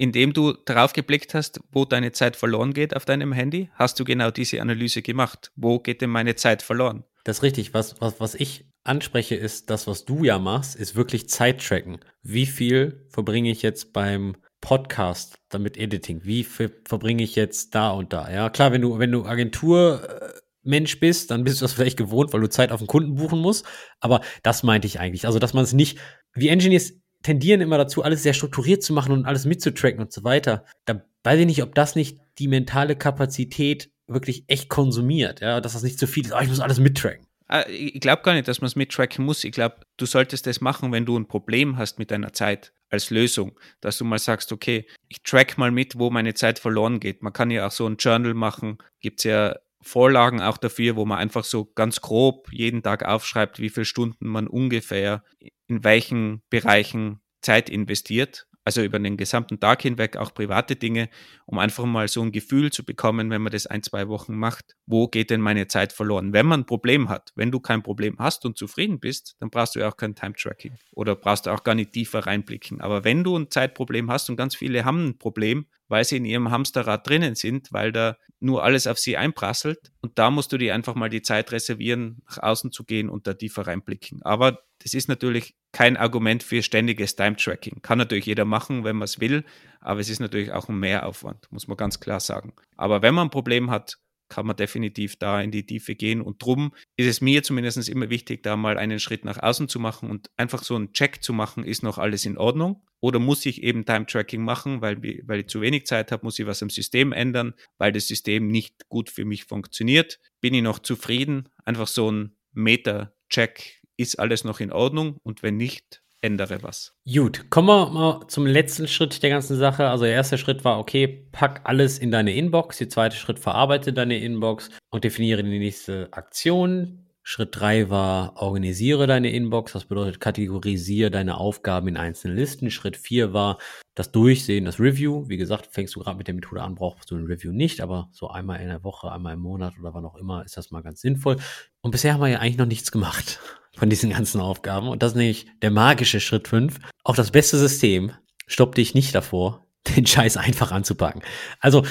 [0.00, 4.04] Indem du darauf geblickt hast, wo deine Zeit verloren geht auf deinem Handy, hast du
[4.04, 5.52] genau diese Analyse gemacht.
[5.56, 7.04] Wo geht denn meine Zeit verloren?
[7.24, 7.74] Das ist richtig.
[7.74, 11.98] Was, was, was ich anspreche, ist das, was du ja machst, ist wirklich Zeit tracken.
[12.22, 16.22] Wie viel verbringe ich jetzt beim Podcast damit Editing?
[16.24, 18.32] Wie viel verbringe ich jetzt da und da?
[18.32, 20.32] Ja, klar, wenn du, wenn du Agentur
[20.62, 23.40] Mensch bist, dann bist du das vielleicht gewohnt, weil du Zeit auf den Kunden buchen
[23.40, 23.66] musst.
[24.00, 25.26] Aber das meinte ich eigentlich.
[25.26, 25.98] Also, dass man es nicht,
[26.32, 30.24] wie Engineers tendieren immer dazu, alles sehr strukturiert zu machen und alles mitzutracken und so
[30.24, 30.64] weiter.
[30.84, 35.74] Da weiß ich nicht, ob das nicht die mentale Kapazität wirklich echt konsumiert, ja, dass
[35.74, 36.32] das nicht zu viel ist.
[36.32, 37.26] Oh, ich muss alles mittracken.
[37.46, 39.42] Ah, ich glaube gar nicht, dass man es mittracken muss.
[39.42, 43.10] Ich glaube, du solltest das machen, wenn du ein Problem hast mit deiner Zeit als
[43.10, 47.22] Lösung, dass du mal sagst, okay, ich track mal mit, wo meine Zeit verloren geht.
[47.22, 51.06] Man kann ja auch so ein Journal machen, gibt es ja Vorlagen auch dafür, wo
[51.06, 55.24] man einfach so ganz grob jeden Tag aufschreibt, wie viele Stunden man ungefähr
[55.70, 61.08] in welchen Bereichen Zeit investiert also über den gesamten Tag hinweg auch private Dinge,
[61.46, 64.76] um einfach mal so ein Gefühl zu bekommen, wenn man das ein, zwei Wochen macht,
[64.86, 66.32] wo geht denn meine Zeit verloren?
[66.32, 69.74] Wenn man ein Problem hat, wenn du kein Problem hast und zufrieden bist, dann brauchst
[69.74, 72.80] du ja auch kein Time-Tracking oder brauchst du auch gar nicht tiefer reinblicken.
[72.80, 76.24] Aber wenn du ein Zeitproblem hast und ganz viele haben ein Problem, weil sie in
[76.24, 79.92] ihrem Hamsterrad drinnen sind, weil da nur alles auf sie einprasselt.
[80.00, 83.26] Und da musst du dir einfach mal die Zeit reservieren, nach außen zu gehen und
[83.26, 84.22] da tiefer reinblicken.
[84.22, 87.82] Aber das ist natürlich kein Argument für ständiges Time-Tracking.
[87.82, 89.44] Kann natürlich jeder machen, wenn man es will,
[89.80, 92.54] aber es ist natürlich auch ein Mehraufwand, muss man ganz klar sagen.
[92.76, 93.98] Aber wenn man ein Problem hat,
[94.30, 96.22] kann man definitiv da in die Tiefe gehen.
[96.22, 99.78] Und drum ist es mir zumindest immer wichtig, da mal einen Schritt nach außen zu
[99.78, 102.82] machen und einfach so einen Check zu machen, ist noch alles in Ordnung?
[103.00, 106.46] Oder muss ich eben Time-Tracking machen, weil, weil ich zu wenig Zeit habe, muss ich
[106.46, 110.20] was am System ändern, weil das System nicht gut für mich funktioniert?
[110.40, 111.48] Bin ich noch zufrieden?
[111.64, 116.96] Einfach so ein Meta-Check ist alles noch in Ordnung und wenn nicht, ändere was.
[117.06, 119.88] Gut, kommen wir mal zum letzten Schritt der ganzen Sache.
[119.88, 122.78] Also der erste Schritt war, okay, pack alles in deine Inbox.
[122.78, 126.99] Der zweite Schritt, verarbeite deine Inbox und definiere die nächste Aktion.
[127.22, 129.72] Schritt drei war, organisiere deine Inbox.
[129.72, 132.70] Das bedeutet, kategorisiere deine Aufgaben in einzelne Listen.
[132.70, 133.58] Schritt vier war
[133.94, 135.28] das Durchsehen, das Review.
[135.28, 138.08] Wie gesagt, fängst du gerade mit der Methode an, brauchst du ein Review nicht, aber
[138.12, 140.82] so einmal in der Woche, einmal im Monat oder wann auch immer ist das mal
[140.82, 141.36] ganz sinnvoll.
[141.82, 143.40] Und bisher haben wir ja eigentlich noch nichts gemacht
[143.76, 144.88] von diesen ganzen Aufgaben.
[144.88, 146.78] Und das ist nämlich der magische Schritt fünf.
[147.04, 148.12] Auch das beste System
[148.46, 149.66] stoppt dich nicht davor,
[149.96, 151.22] den Scheiß einfach anzupacken.
[151.60, 151.84] Also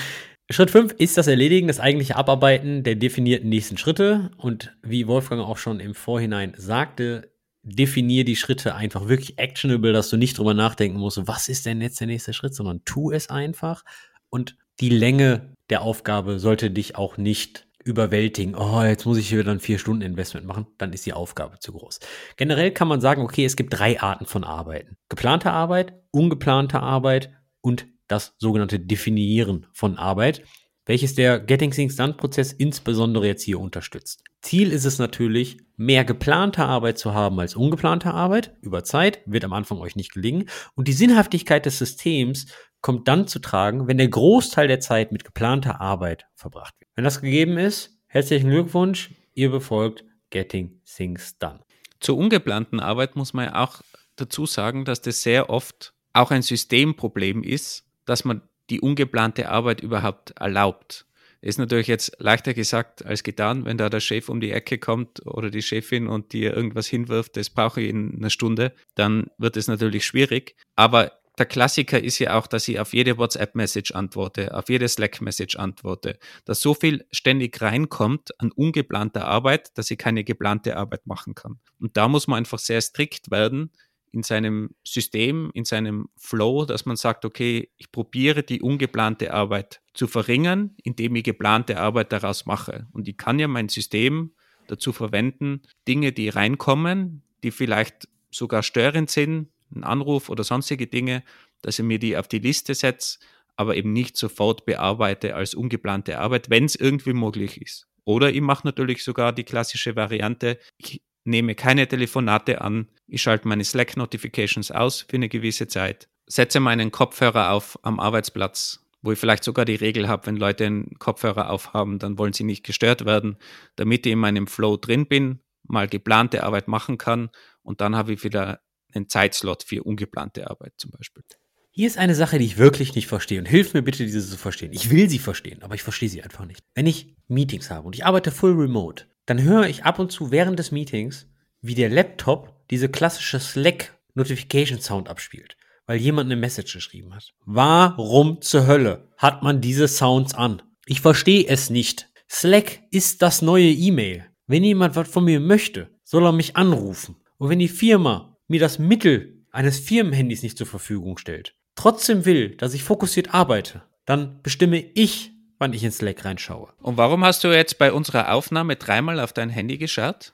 [0.52, 4.32] Schritt 5 ist das Erledigen, das eigentliche Abarbeiten der definierten nächsten Schritte.
[4.38, 7.32] Und wie Wolfgang auch schon im Vorhinein sagte,
[7.62, 11.82] definier die Schritte einfach wirklich actionable, dass du nicht drüber nachdenken musst, was ist denn
[11.82, 13.86] jetzt der nächste Schritt, sondern tu es einfach.
[14.30, 18.56] Und die Länge der Aufgabe sollte dich auch nicht überwältigen.
[18.56, 21.74] Oh, jetzt muss ich hier ein vier Stunden Investment machen, dann ist die Aufgabe zu
[21.74, 22.00] groß.
[22.38, 24.97] Generell kann man sagen, okay, es gibt drei Arten von Arbeiten.
[25.10, 27.32] Geplante Arbeit, ungeplante Arbeit
[27.62, 30.43] und das sogenannte Definieren von Arbeit,
[30.86, 34.24] welches der Getting Things Done Prozess insbesondere jetzt hier unterstützt.
[34.41, 38.55] Ziel ist es natürlich, mehr geplante Arbeit zu haben als ungeplante Arbeit.
[38.62, 40.49] Über Zeit wird am Anfang euch nicht gelingen.
[40.76, 42.47] Und die Sinnhaftigkeit des Systems
[42.82, 46.89] kommt dann zu tragen, wenn der Großteil der Zeit mit geplanter Arbeit verbracht wird.
[46.95, 51.60] Wenn das gegeben ist, herzlichen Glückwunsch, ihr befolgt Getting Things Done.
[51.99, 53.82] Zur ungeplanten Arbeit muss man auch
[54.16, 59.82] dazu sagen, dass das sehr oft auch ein Systemproblem ist, dass man die ungeplante Arbeit
[59.82, 61.05] überhaupt erlaubt.
[61.41, 65.26] Ist natürlich jetzt leichter gesagt als getan, wenn da der Chef um die Ecke kommt
[65.26, 69.55] oder die Chefin und dir irgendwas hinwirft, das brauche ich in einer Stunde, dann wird
[69.55, 70.55] es natürlich schwierig.
[70.76, 75.55] Aber der Klassiker ist ja auch, dass ich auf jede WhatsApp-Message antworte, auf jede Slack-Message
[75.55, 81.36] antworte, dass so viel ständig reinkommt an ungeplanter Arbeit, dass ich keine geplante Arbeit machen
[81.36, 81.60] kann.
[81.80, 83.72] Und da muss man einfach sehr strikt werden,
[84.12, 89.82] in seinem System, in seinem Flow, dass man sagt, okay, ich probiere die ungeplante Arbeit
[89.93, 92.88] zu verringern, indem ich geplante Arbeit daraus mache.
[92.91, 94.32] Und ich kann ja mein System
[94.68, 101.24] dazu verwenden, Dinge, die reinkommen, die vielleicht sogar störend sind, ein Anruf oder sonstige Dinge,
[101.62, 103.20] dass ich mir die auf die Liste setze,
[103.55, 107.88] aber eben nicht sofort bearbeite als ungeplante Arbeit, wenn es irgendwie möglich ist.
[108.05, 113.47] Oder ich mache natürlich sogar die klassische Variante, ich nehme keine Telefonate an, ich schalte
[113.47, 119.20] meine Slack-Notifications aus für eine gewisse Zeit, setze meinen Kopfhörer auf am Arbeitsplatz, wo ich
[119.20, 123.05] vielleicht sogar die Regel habe, wenn Leute einen Kopfhörer aufhaben, dann wollen sie nicht gestört
[123.05, 123.38] werden,
[123.76, 127.30] damit ich in meinem Flow drin bin, mal geplante Arbeit machen kann
[127.63, 128.61] und dann habe ich wieder
[128.93, 131.24] einen Zeitslot für ungeplante Arbeit zum Beispiel.
[131.72, 134.38] Hier ist eine Sache, die ich wirklich nicht verstehe und hilf mir bitte, diese zu
[134.38, 134.74] verstehen.
[134.74, 136.63] Ich will sie verstehen, aber ich verstehe sie einfach nicht.
[136.74, 140.32] Wenn ich Meetings habe und ich arbeite full remote, dann höre ich ab und zu
[140.32, 141.27] während des Meetings,
[141.61, 145.55] wie der Laptop diese klassische Slack Notification Sound abspielt,
[145.86, 147.34] weil jemand eine Message geschrieben hat.
[147.45, 150.63] Warum zur Hölle hat man diese Sounds an?
[150.88, 152.09] Ich verstehe es nicht.
[152.27, 154.25] Slack ist das neue E-Mail.
[154.47, 157.15] Wenn jemand was von mir möchte, soll er mich anrufen.
[157.38, 162.55] Und wenn die Firma mir das Mittel eines Firmenhandys nicht zur Verfügung stellt, trotzdem will,
[162.55, 166.74] dass ich fokussiert arbeite, dann bestimme ich, wann ich ins Slack reinschaue.
[166.82, 170.34] Und warum hast du jetzt bei unserer Aufnahme dreimal auf dein Handy geschaut?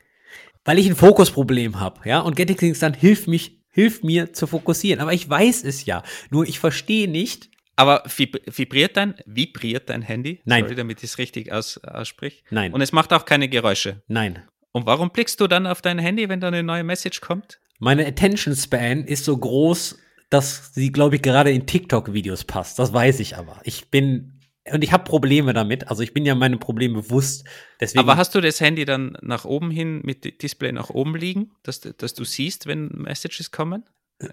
[0.63, 4.47] Weil ich ein Fokusproblem habe, ja, und Getting Things dann hilft mich, hilft mir zu
[4.47, 5.01] fokussieren.
[5.01, 6.01] Aber ich weiß es ja.
[6.29, 7.49] Nur ich verstehe nicht.
[7.75, 10.41] Aber vibriert dein, vibriert dein Handy?
[10.45, 10.63] Nein.
[10.63, 12.43] Sorry, damit ich es richtig aus, aussprich.
[12.49, 12.73] Nein.
[12.73, 14.01] Und es macht auch keine Geräusche.
[14.07, 14.43] Nein.
[14.71, 17.59] Und warum blickst du dann auf dein Handy, wenn da eine neue Message kommt?
[17.79, 19.99] Meine Attention Span ist so groß,
[20.29, 22.79] dass sie, glaube ich, gerade in TikTok-Videos passt.
[22.79, 23.59] Das weiß ich aber.
[23.63, 24.34] Ich bin
[24.71, 25.89] und ich habe Probleme damit.
[25.89, 27.45] Also ich bin ja meinem Problem bewusst.
[27.79, 31.51] Deswegen Aber hast du das Handy dann nach oben hin mit Display nach oben liegen,
[31.63, 33.83] dass, dass du siehst, wenn Messages kommen?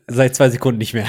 [0.06, 1.06] Seit zwei Sekunden nicht mehr.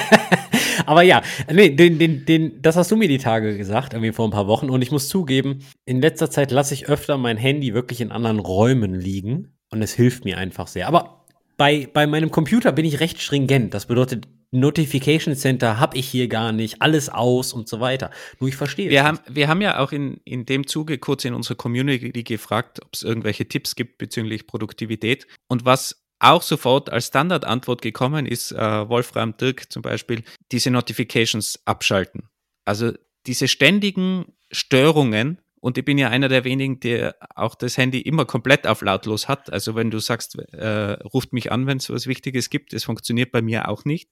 [0.86, 1.22] Aber ja,
[1.52, 4.46] nee, den, den, den, das hast du mir die Tage gesagt, irgendwie vor ein paar
[4.46, 4.70] Wochen.
[4.70, 8.38] Und ich muss zugeben, in letzter Zeit lasse ich öfter mein Handy wirklich in anderen
[8.38, 9.56] Räumen liegen.
[9.70, 10.88] Und es hilft mir einfach sehr.
[10.88, 11.26] Aber
[11.56, 13.74] bei, bei meinem Computer bin ich recht stringent.
[13.74, 18.10] Das bedeutet, Notification Center habe ich hier gar nicht, alles aus und so weiter.
[18.40, 18.90] Nur ich verstehe.
[18.90, 22.80] Wir, haben, wir haben ja auch in, in dem Zuge kurz in unserer Community gefragt,
[22.82, 25.26] ob es irgendwelche Tipps gibt bezüglich Produktivität.
[25.46, 30.22] Und was auch sofort als Standardantwort gekommen ist, äh, Wolfram Dirk zum Beispiel,
[30.52, 32.28] diese Notifications abschalten.
[32.64, 32.92] Also
[33.26, 38.24] diese ständigen Störungen, und ich bin ja einer der wenigen, der auch das Handy immer
[38.24, 39.52] komplett auf lautlos hat.
[39.52, 43.30] Also wenn du sagst, äh, ruft mich an, wenn es was Wichtiges gibt, das funktioniert
[43.30, 44.10] bei mir auch nicht.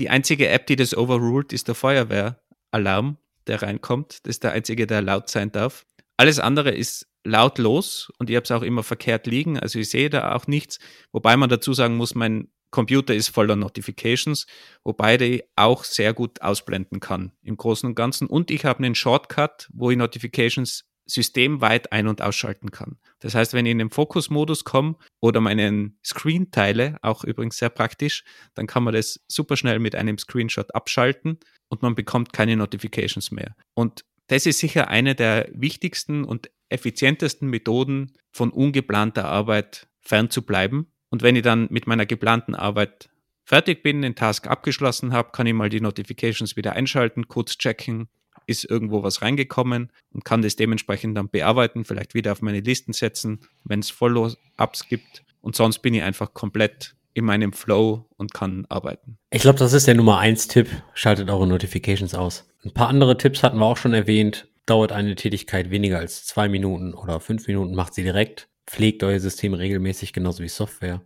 [0.00, 4.20] Die einzige App, die das overruled, ist der Feuerwehralarm, der reinkommt.
[4.22, 5.84] Das ist der einzige, der laut sein darf.
[6.16, 9.58] Alles andere ist lautlos und ich habe es auch immer verkehrt liegen.
[9.58, 10.78] Also ich sehe da auch nichts.
[11.12, 14.46] Wobei man dazu sagen muss, mein Computer ist voller Notifications,
[14.84, 18.26] wobei die auch sehr gut ausblenden kann im Großen und Ganzen.
[18.26, 22.98] Und ich habe einen Shortcut, wo ich Notifications systemweit ein- und ausschalten kann.
[23.18, 27.70] Das heißt, wenn ich in den Fokusmodus komme oder meinen Screen teile, auch übrigens sehr
[27.70, 31.38] praktisch, dann kann man das super schnell mit einem Screenshot abschalten
[31.68, 33.54] und man bekommt keine Notifications mehr.
[33.74, 40.92] Und das ist sicher eine der wichtigsten und effizientesten Methoden von ungeplanter Arbeit fernzubleiben.
[41.10, 43.10] Und wenn ich dann mit meiner geplanten Arbeit
[43.44, 48.08] fertig bin, den Task abgeschlossen habe, kann ich mal die Notifications wieder einschalten, kurz checken,
[48.50, 52.92] ist irgendwo was reingekommen und kann das dementsprechend dann bearbeiten, vielleicht wieder auf meine Listen
[52.92, 55.22] setzen, wenn es Follow-ups gibt.
[55.40, 59.18] Und sonst bin ich einfach komplett in meinem Flow und kann arbeiten.
[59.30, 60.68] Ich glaube, das ist der Nummer eins Tipp.
[60.94, 62.48] Schaltet eure Notifications aus.
[62.64, 64.48] Ein paar andere Tipps hatten wir auch schon erwähnt.
[64.66, 68.48] Dauert eine Tätigkeit weniger als zwei Minuten oder fünf Minuten, macht sie direkt.
[68.66, 71.02] Pflegt euer System regelmäßig, genauso wie Software.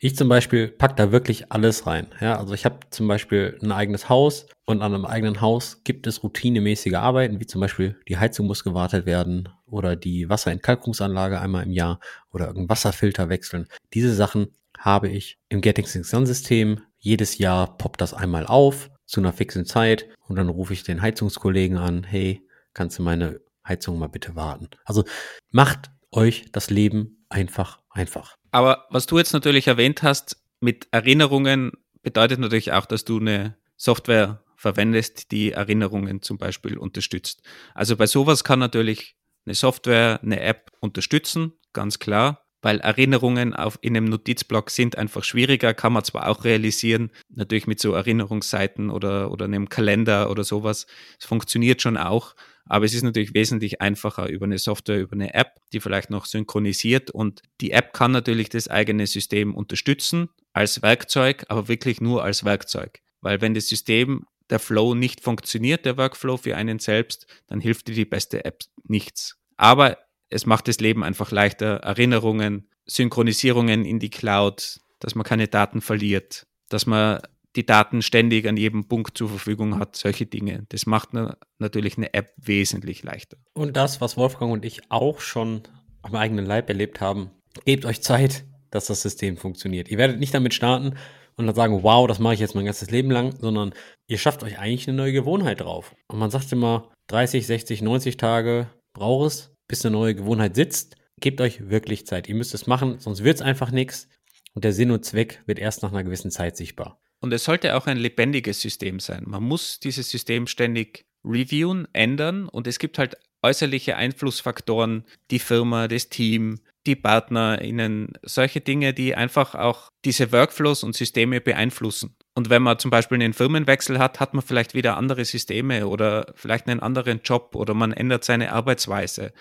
[0.00, 2.06] Ich zum Beispiel pack da wirklich alles rein.
[2.20, 6.06] Ja, also ich habe zum Beispiel ein eigenes Haus und an einem eigenen Haus gibt
[6.06, 11.64] es routinemäßige Arbeiten, wie zum Beispiel die Heizung muss gewartet werden oder die Wasserentkalkungsanlage einmal
[11.64, 11.98] im Jahr
[12.32, 13.66] oder irgendein Wasserfilter wechseln.
[13.92, 16.80] Diese Sachen habe ich im Getting Things Done System.
[16.98, 21.02] Jedes Jahr poppt das einmal auf zu einer fixen Zeit und dann rufe ich den
[21.02, 22.04] Heizungskollegen an.
[22.04, 24.68] Hey, kannst du meine Heizung mal bitte warten?
[24.84, 25.02] Also
[25.50, 28.37] macht euch das Leben einfach einfach.
[28.50, 31.72] Aber was du jetzt natürlich erwähnt hast, mit Erinnerungen
[32.02, 37.42] bedeutet natürlich auch, dass du eine Software verwendest, die Erinnerungen zum Beispiel unterstützt.
[37.74, 43.78] Also bei sowas kann natürlich eine Software, eine App unterstützen, ganz klar, weil Erinnerungen auf,
[43.82, 48.90] in einem Notizblock sind einfach schwieriger, kann man zwar auch realisieren, natürlich mit so Erinnerungsseiten
[48.90, 50.86] oder, oder einem Kalender oder sowas.
[51.20, 52.34] Es funktioniert schon auch,
[52.68, 56.26] aber es ist natürlich wesentlich einfacher über eine Software, über eine App, die vielleicht noch
[56.26, 57.10] synchronisiert.
[57.10, 62.44] Und die App kann natürlich das eigene System unterstützen als Werkzeug, aber wirklich nur als
[62.44, 63.00] Werkzeug.
[63.20, 67.88] Weil wenn das System, der Flow nicht funktioniert, der Workflow für einen selbst, dann hilft
[67.88, 69.38] dir die beste App nichts.
[69.56, 69.98] Aber
[70.30, 71.76] es macht das Leben einfach leichter.
[71.78, 77.20] Erinnerungen, Synchronisierungen in die Cloud, dass man keine Daten verliert, dass man
[77.58, 80.64] die Daten ständig an jedem Punkt zur Verfügung hat, solche Dinge.
[80.68, 81.10] Das macht
[81.58, 83.36] natürlich eine App wesentlich leichter.
[83.52, 85.62] Und das, was Wolfgang und ich auch schon
[86.02, 87.32] am eigenen Leib erlebt haben,
[87.64, 89.88] gebt euch Zeit, dass das System funktioniert.
[89.88, 90.94] Ihr werdet nicht damit starten
[91.36, 93.74] und dann sagen, wow, das mache ich jetzt mein ganzes Leben lang, sondern
[94.06, 95.96] ihr schafft euch eigentlich eine neue Gewohnheit drauf.
[96.06, 100.94] Und man sagt immer, 30, 60, 90 Tage braucht es, bis eine neue Gewohnheit sitzt.
[101.20, 102.28] Gebt euch wirklich Zeit.
[102.28, 104.08] Ihr müsst es machen, sonst wird es einfach nichts.
[104.54, 107.00] Und der Sinn und Zweck wird erst nach einer gewissen Zeit sichtbar.
[107.20, 109.24] Und es sollte auch ein lebendiges System sein.
[109.26, 115.88] Man muss dieses System ständig reviewen, ändern und es gibt halt äußerliche Einflussfaktoren, die Firma,
[115.88, 122.16] das Team, die PartnerInnen, solche Dinge, die einfach auch diese Workflows und Systeme beeinflussen.
[122.34, 126.32] Und wenn man zum Beispiel einen Firmenwechsel hat, hat man vielleicht wieder andere Systeme oder
[126.34, 129.32] vielleicht einen anderen Job oder man ändert seine Arbeitsweise.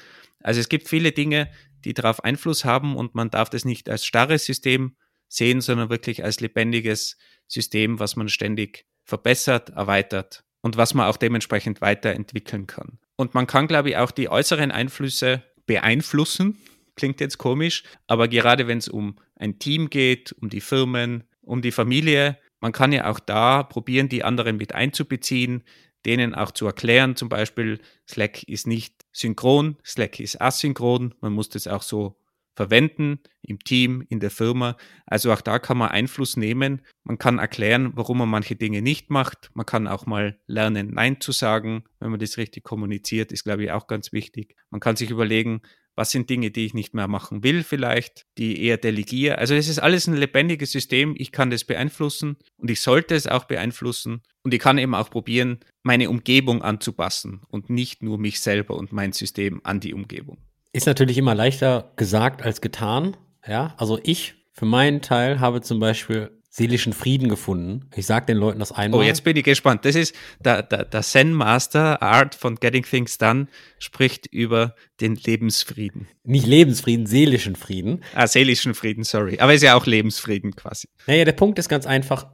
[0.42, 1.50] Also es gibt viele Dinge,
[1.86, 4.96] die darauf Einfluss haben und man darf das nicht als starres System
[5.28, 7.18] sehen, sondern wirklich als lebendiges
[7.48, 13.00] System, was man ständig verbessert, erweitert und was man auch dementsprechend weiterentwickeln kann.
[13.16, 16.58] Und man kann, glaube ich, auch die äußeren Einflüsse beeinflussen.
[16.96, 21.62] Klingt jetzt komisch, aber gerade wenn es um ein Team geht, um die Firmen, um
[21.62, 25.64] die Familie, man kann ja auch da probieren, die anderen mit einzubeziehen,
[26.06, 31.50] denen auch zu erklären, zum Beispiel, Slack ist nicht synchron, Slack ist asynchron, man muss
[31.50, 32.20] das auch so
[32.58, 34.76] verwenden im Team, in der Firma.
[35.06, 36.82] Also auch da kann man Einfluss nehmen.
[37.04, 39.52] Man kann erklären, warum man manche Dinge nicht macht.
[39.54, 43.64] Man kann auch mal lernen, Nein zu sagen, wenn man das richtig kommuniziert, ist, glaube
[43.64, 44.56] ich, auch ganz wichtig.
[44.72, 45.62] Man kann sich überlegen,
[45.96, 49.38] was sind Dinge, die ich nicht mehr machen will vielleicht, die eher delegiere.
[49.38, 51.16] Also es ist alles ein lebendiges System.
[51.18, 54.22] Ich kann das beeinflussen und ich sollte es auch beeinflussen.
[54.44, 58.92] Und ich kann eben auch probieren, meine Umgebung anzupassen und nicht nur mich selber und
[58.94, 60.38] mein System an die Umgebung.
[60.74, 63.18] Ist natürlich immer leichter gesagt als getan.
[63.48, 67.88] Ja, also ich für meinen Teil habe zum Beispiel seelischen Frieden gefunden.
[67.96, 69.00] Ich sage den Leuten das einmal.
[69.00, 69.86] Oh, jetzt bin ich gespannt.
[69.86, 73.46] Das ist der, der, der Zen Master Art von Getting Things Done
[73.78, 76.08] spricht über den Lebensfrieden.
[76.24, 78.04] Nicht Lebensfrieden, seelischen Frieden.
[78.16, 79.38] Ah, seelischen Frieden, sorry.
[79.40, 80.88] Aber ist ja auch Lebensfrieden quasi.
[81.06, 82.26] Naja, der Punkt ist ganz einfach.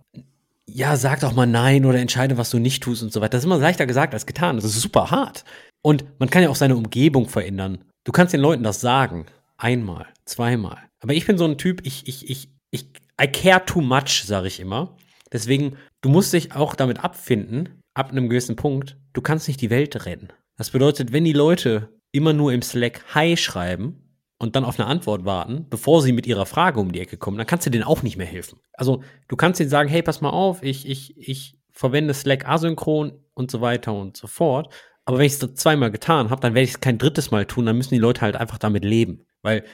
[0.65, 3.31] Ja, sag doch mal nein oder entscheide, was du nicht tust und so weiter.
[3.31, 4.55] Das ist immer leichter gesagt als getan.
[4.55, 5.43] Das ist super hart.
[5.81, 7.84] Und man kann ja auch seine Umgebung verändern.
[8.04, 9.26] Du kannst den Leuten das sagen.
[9.58, 10.78] Einmal, zweimal.
[10.99, 12.88] Aber ich bin so ein Typ, ich, ich, ich, ich,
[13.22, 14.97] I care too much, sage ich immer.
[15.32, 19.70] Deswegen, du musst dich auch damit abfinden, ab einem gewissen Punkt, du kannst nicht die
[19.70, 20.30] Welt retten.
[20.58, 24.88] Das bedeutet, wenn die Leute immer nur im Slack Hi schreiben und dann auf eine
[24.88, 27.84] Antwort warten, bevor sie mit ihrer Frage um die Ecke kommen, dann kannst du denen
[27.84, 28.60] auch nicht mehr helfen.
[28.74, 33.14] Also, du kannst denen sagen, hey, pass mal auf, ich, ich, ich verwende Slack asynchron
[33.34, 34.74] und so weiter und so fort.
[35.06, 37.66] Aber wenn ich es zweimal getan habe, dann werde ich es kein drittes Mal tun,
[37.66, 39.26] dann müssen die Leute halt einfach damit leben.
[39.41, 39.66] Weil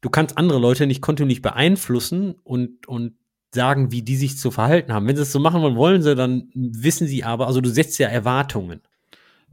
[0.00, 3.14] du kannst andere Leute nicht kontinuierlich beeinflussen und, und
[3.54, 5.06] sagen, wie die sich zu verhalten haben.
[5.06, 7.98] Wenn sie es so machen wollen, wollen sie, dann wissen sie aber, also du setzt
[7.98, 8.80] ja Erwartungen.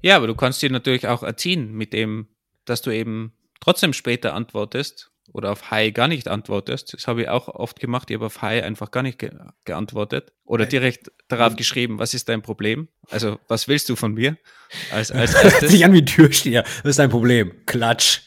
[0.01, 2.27] Ja, aber du kannst dir natürlich auch erziehen mit dem,
[2.65, 6.93] dass du eben trotzdem später antwortest oder auf Hi gar nicht antwortest.
[6.93, 8.09] Das habe ich auch oft gemacht.
[8.09, 9.31] Ich habe auf Hi einfach gar nicht ge
[9.65, 12.87] geantwortet oder direkt darauf geschrieben, was ist dein Problem?
[13.09, 14.37] Also, was willst du von mir?
[14.91, 15.71] Als, als erstes.
[15.71, 16.63] sich an wie Türsteher.
[16.83, 17.53] Was ist dein Problem?
[17.65, 18.21] Klatsch.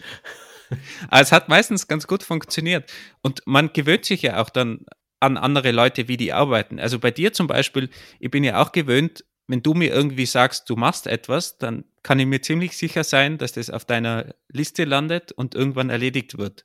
[1.09, 2.91] Aber es hat meistens ganz gut funktioniert.
[3.23, 4.87] Und man gewöhnt sich ja auch dann
[5.21, 6.81] an andere Leute, wie die arbeiten.
[6.81, 10.69] Also bei dir zum Beispiel, ich bin ja auch gewöhnt, wenn du mir irgendwie sagst,
[10.71, 14.85] du machst etwas, dann kann ich mir ziemlich sicher sein, dass das auf deiner Liste
[14.85, 16.65] landet und irgendwann erledigt wird.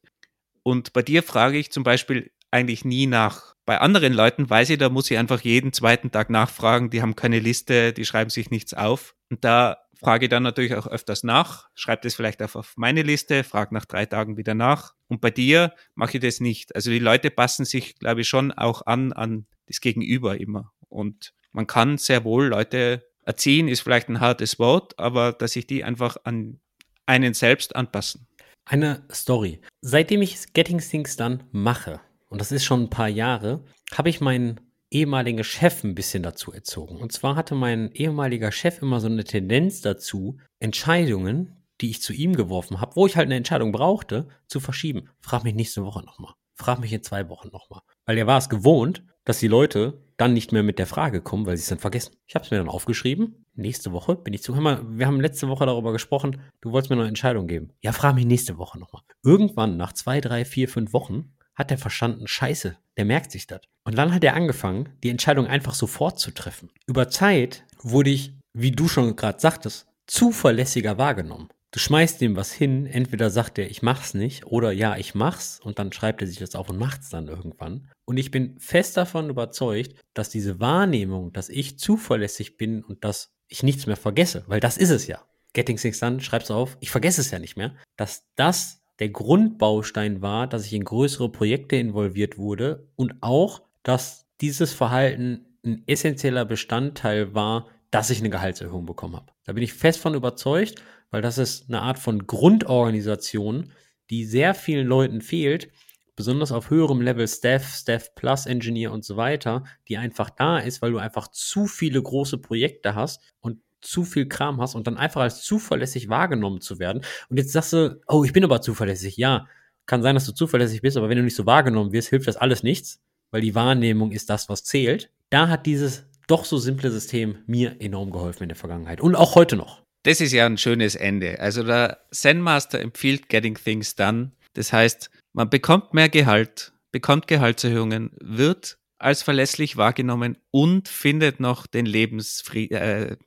[0.68, 3.56] Und bei dir frage ich zum Beispiel eigentlich nie nach.
[3.66, 6.90] Bei anderen Leuten weiß ich, da muss ich einfach jeden zweiten Tag nachfragen.
[6.90, 9.16] Die haben keine Liste, die schreiben sich nichts auf.
[9.30, 13.02] Und da frage ich dann natürlich auch öfters nach, schreibe das vielleicht auch auf meine
[13.02, 14.94] Liste, frage nach drei Tagen wieder nach.
[15.08, 16.76] Und bei dir mache ich das nicht.
[16.76, 20.74] Also die Leute passen sich, glaube ich, schon auch an, an das Gegenüber immer.
[20.90, 25.66] Und man kann sehr wohl Leute erziehen, ist vielleicht ein hartes Wort, aber dass sich
[25.66, 26.60] die einfach an
[27.06, 28.27] einen selbst anpassen.
[28.70, 29.62] Eine Story.
[29.80, 33.64] Seitdem ich Getting Things dann mache, und das ist schon ein paar Jahre,
[33.94, 34.60] habe ich meinen
[34.92, 36.98] ehemaligen Chef ein bisschen dazu erzogen.
[36.98, 42.12] Und zwar hatte mein ehemaliger Chef immer so eine Tendenz dazu, Entscheidungen, die ich zu
[42.12, 45.10] ihm geworfen habe, wo ich halt eine Entscheidung brauchte, zu verschieben.
[45.22, 46.34] Frag mich nächste Woche nochmal.
[46.54, 47.82] Frag mich in zwei Wochen nochmal.
[48.06, 51.46] Weil er war es gewohnt, dass die Leute dann nicht mehr mit der Frage kommen,
[51.46, 52.18] weil sie es dann vergessen.
[52.26, 53.46] Ich habe es mir dann aufgeschrieben.
[53.58, 54.54] Nächste Woche bin ich zu.
[54.54, 57.72] Hör mal, wir haben letzte Woche darüber gesprochen, du wolltest mir noch eine Entscheidung geben.
[57.82, 59.02] Ja, frag mich nächste Woche nochmal.
[59.24, 63.62] Irgendwann, nach zwei, drei, vier, fünf Wochen, hat er verstanden, scheiße, der merkt sich das.
[63.84, 66.70] Und dann hat er angefangen, die Entscheidung einfach sofort zu treffen.
[66.86, 71.50] Über Zeit wurde ich, wie du schon gerade sagtest, zuverlässiger wahrgenommen.
[71.72, 75.60] Du schmeißt ihm was hin, entweder sagt er, ich mach's nicht, oder ja, ich mach's,
[75.60, 77.90] und dann schreibt er sich das auf und macht's dann irgendwann.
[78.06, 83.37] Und ich bin fest davon überzeugt, dass diese Wahrnehmung, dass ich zuverlässig bin und dass
[83.48, 85.22] ich nichts mehr vergesse, weil das ist es ja.
[85.54, 90.22] Getting Things Done, schreib's auf, ich vergesse es ja nicht mehr, dass das der Grundbaustein
[90.22, 96.46] war, dass ich in größere Projekte involviert wurde und auch, dass dieses Verhalten ein essentieller
[96.46, 99.32] Bestandteil war, dass ich eine Gehaltserhöhung bekommen habe.
[99.46, 103.72] Da bin ich fest von überzeugt, weil das ist eine Art von Grundorganisation,
[104.10, 105.70] die sehr vielen Leuten fehlt,
[106.18, 110.82] besonders auf höherem Level Staff, Staff Plus Engineer und so weiter, die einfach da ist,
[110.82, 114.98] weil du einfach zu viele große Projekte hast und zu viel Kram hast und dann
[114.98, 117.04] einfach als zuverlässig wahrgenommen zu werden.
[117.30, 119.16] Und jetzt sagst du, oh, ich bin aber zuverlässig.
[119.16, 119.48] Ja,
[119.86, 122.36] kann sein, dass du zuverlässig bist, aber wenn du nicht so wahrgenommen wirst, hilft das
[122.36, 123.00] alles nichts,
[123.32, 125.12] weil die Wahrnehmung ist das, was zählt.
[125.30, 129.36] Da hat dieses doch so simple System mir enorm geholfen in der Vergangenheit und auch
[129.36, 129.84] heute noch.
[130.04, 131.40] Das ist ja ein schönes Ende.
[131.40, 134.32] Also der Zen Master empfiehlt Getting Things Done.
[134.54, 141.68] Das heißt, man bekommt mehr Gehalt, bekommt Gehaltserhöhungen, wird als verlässlich wahrgenommen und findet noch
[141.68, 143.18] den Lebensfrieden, äh,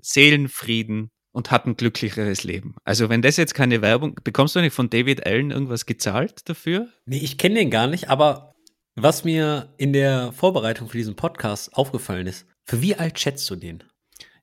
[0.00, 2.74] Seelenfrieden und hat ein glücklicheres Leben.
[2.82, 6.88] Also wenn das jetzt keine Werbung, bekommst du nicht von David Allen irgendwas gezahlt dafür?
[7.06, 8.54] Nee, ich kenne den gar nicht, aber
[8.96, 13.54] was mir in der Vorbereitung für diesen Podcast aufgefallen ist, für wie alt schätzt du
[13.54, 13.84] den?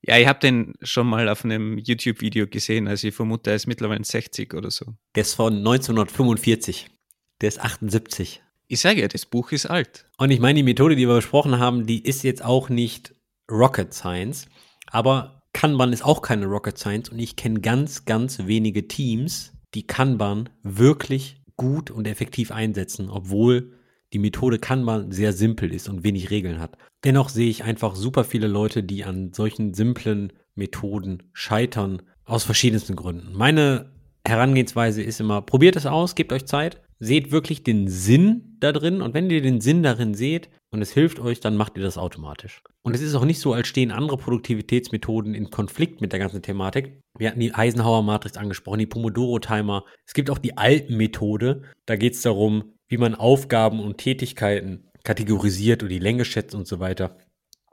[0.01, 3.67] Ja, ich habe den schon mal auf einem YouTube-Video gesehen, also ich vermute, er ist
[3.67, 4.95] mittlerweile 60 oder so.
[5.15, 6.87] Der ist von 1945.
[7.41, 8.41] Der ist 78.
[8.67, 10.07] Ich sage ja, das Buch ist alt.
[10.17, 13.15] Und ich meine, die Methode, die wir besprochen haben, die ist jetzt auch nicht
[13.49, 14.47] Rocket Science.
[14.87, 19.87] Aber Kanban ist auch keine Rocket Science und ich kenne ganz, ganz wenige Teams, die
[19.87, 23.73] Kanban wirklich gut und effektiv einsetzen, obwohl
[24.13, 26.77] die Methode Kanban sehr simpel ist und wenig Regeln hat.
[27.03, 32.95] Dennoch sehe ich einfach super viele Leute, die an solchen simplen Methoden scheitern, aus verschiedensten
[32.95, 33.35] Gründen.
[33.35, 33.91] Meine
[34.25, 39.01] Herangehensweise ist immer, probiert es aus, gebt euch Zeit, seht wirklich den Sinn da drin
[39.01, 41.97] und wenn ihr den Sinn darin seht und es hilft euch, dann macht ihr das
[41.97, 42.61] automatisch.
[42.81, 46.41] Und es ist auch nicht so, als stehen andere Produktivitätsmethoden in Konflikt mit der ganzen
[46.41, 46.99] Thematik.
[47.17, 49.85] Wir hatten die Eisenhower-Matrix angesprochen, die Pomodoro-Timer.
[50.05, 51.63] Es gibt auch die alten Methode.
[51.85, 56.67] Da geht es darum, wie man Aufgaben und Tätigkeiten kategorisiert und die Länge schätzt und
[56.67, 57.17] so weiter.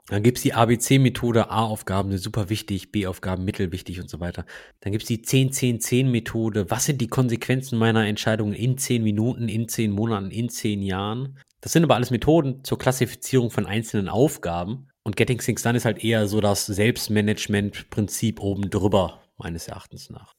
[0.07, 4.45] Dann gibt's die ABC-Methode, A-Aufgaben sind super wichtig, B-Aufgaben mittelwichtig und so weiter.
[4.79, 6.71] Dann gibt's die 10-10-10-Methode.
[6.71, 11.37] Was sind die Konsequenzen meiner Entscheidungen in 10 Minuten, in 10 Monaten, in 10 Jahren?
[11.59, 14.87] Das sind aber alles Methoden zur Klassifizierung von einzelnen Aufgaben.
[15.03, 20.33] Und Getting Things Done ist halt eher so das Selbstmanagement-Prinzip oben drüber, meines Erachtens nach.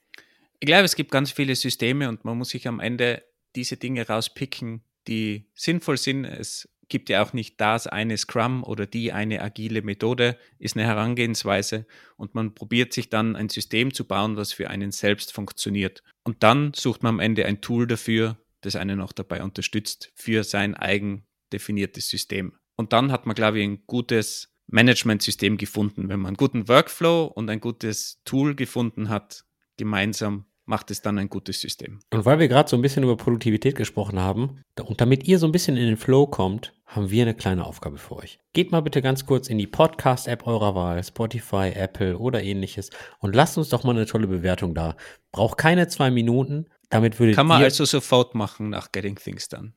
[0.61, 3.23] Ich glaube, es gibt ganz viele Systeme und man muss sich am Ende
[3.55, 6.25] diese Dinge rauspicken, die sinnvoll sind.
[6.25, 10.87] Es gibt ja auch nicht das eine Scrum oder die eine agile Methode, ist eine
[10.87, 11.87] Herangehensweise
[12.17, 16.03] und man probiert sich dann ein System zu bauen, was für einen selbst funktioniert.
[16.25, 20.45] Und dann sucht man am Ende ein Tool dafür, das einen auch dabei unterstützt, für
[20.45, 22.55] sein eigen definiertes System.
[22.77, 26.09] Und dann hat man, glaube ich, ein gutes Management-System gefunden.
[26.09, 29.45] Wenn man einen guten Workflow und ein gutes Tool gefunden hat,
[29.77, 32.01] gemeinsam macht es dann ein gutes System.
[32.13, 35.47] Und weil wir gerade so ein bisschen über Produktivität gesprochen haben und damit ihr so
[35.47, 38.39] ein bisschen in den Flow kommt, haben wir eine kleine Aufgabe für euch.
[38.53, 43.35] Geht mal bitte ganz kurz in die Podcast-App eurer Wahl, Spotify, Apple oder ähnliches und
[43.35, 44.97] lasst uns doch mal eine tolle Bewertung da.
[45.33, 46.67] Braucht keine zwei Minuten.
[46.91, 49.73] Damit würdet Kann man also sofort machen nach Getting Things Done.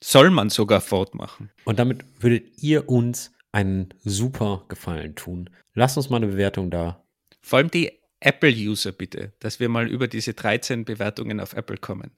[0.00, 1.50] Soll man sogar fortmachen.
[1.64, 5.50] Und damit würdet ihr uns einen super Gefallen tun.
[5.74, 7.04] Lasst uns mal eine Bewertung da.
[7.40, 12.12] Vor allem die Apple-User bitte, dass wir mal über diese 13 Bewertungen auf Apple kommen.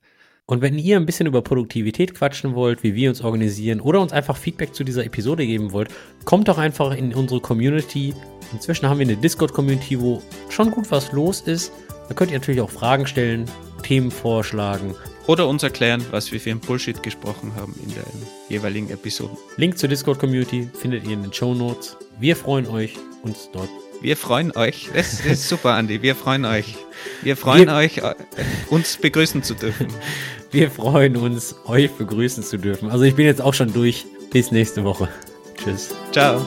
[0.50, 4.12] Und wenn ihr ein bisschen über Produktivität quatschen wollt, wie wir uns organisieren oder uns
[4.12, 5.90] einfach Feedback zu dieser Episode geben wollt,
[6.24, 8.14] kommt doch einfach in unsere Community.
[8.54, 11.70] Inzwischen haben wir eine Discord-Community, wo schon gut was los ist.
[12.08, 13.44] Da könnt ihr natürlich auch Fragen stellen,
[13.82, 14.94] Themen vorschlagen.
[15.26, 19.36] Oder uns erklären, was wir für ein Bullshit gesprochen haben in den jeweiligen Episoden.
[19.58, 21.98] Link zur Discord-Community findet ihr in den Show Notes.
[22.18, 23.68] Wir freuen euch, uns dort
[24.00, 24.90] wir freuen euch.
[24.94, 26.02] Das, das ist super, Andi.
[26.02, 26.76] Wir freuen euch.
[27.22, 28.14] Wir freuen wir, euch, äh,
[28.68, 29.88] uns begrüßen zu dürfen.
[30.50, 32.90] Wir freuen uns, euch begrüßen zu dürfen.
[32.90, 34.06] Also ich bin jetzt auch schon durch.
[34.30, 35.10] Bis nächste Woche.
[35.62, 35.94] Tschüss.
[36.10, 36.40] Ciao.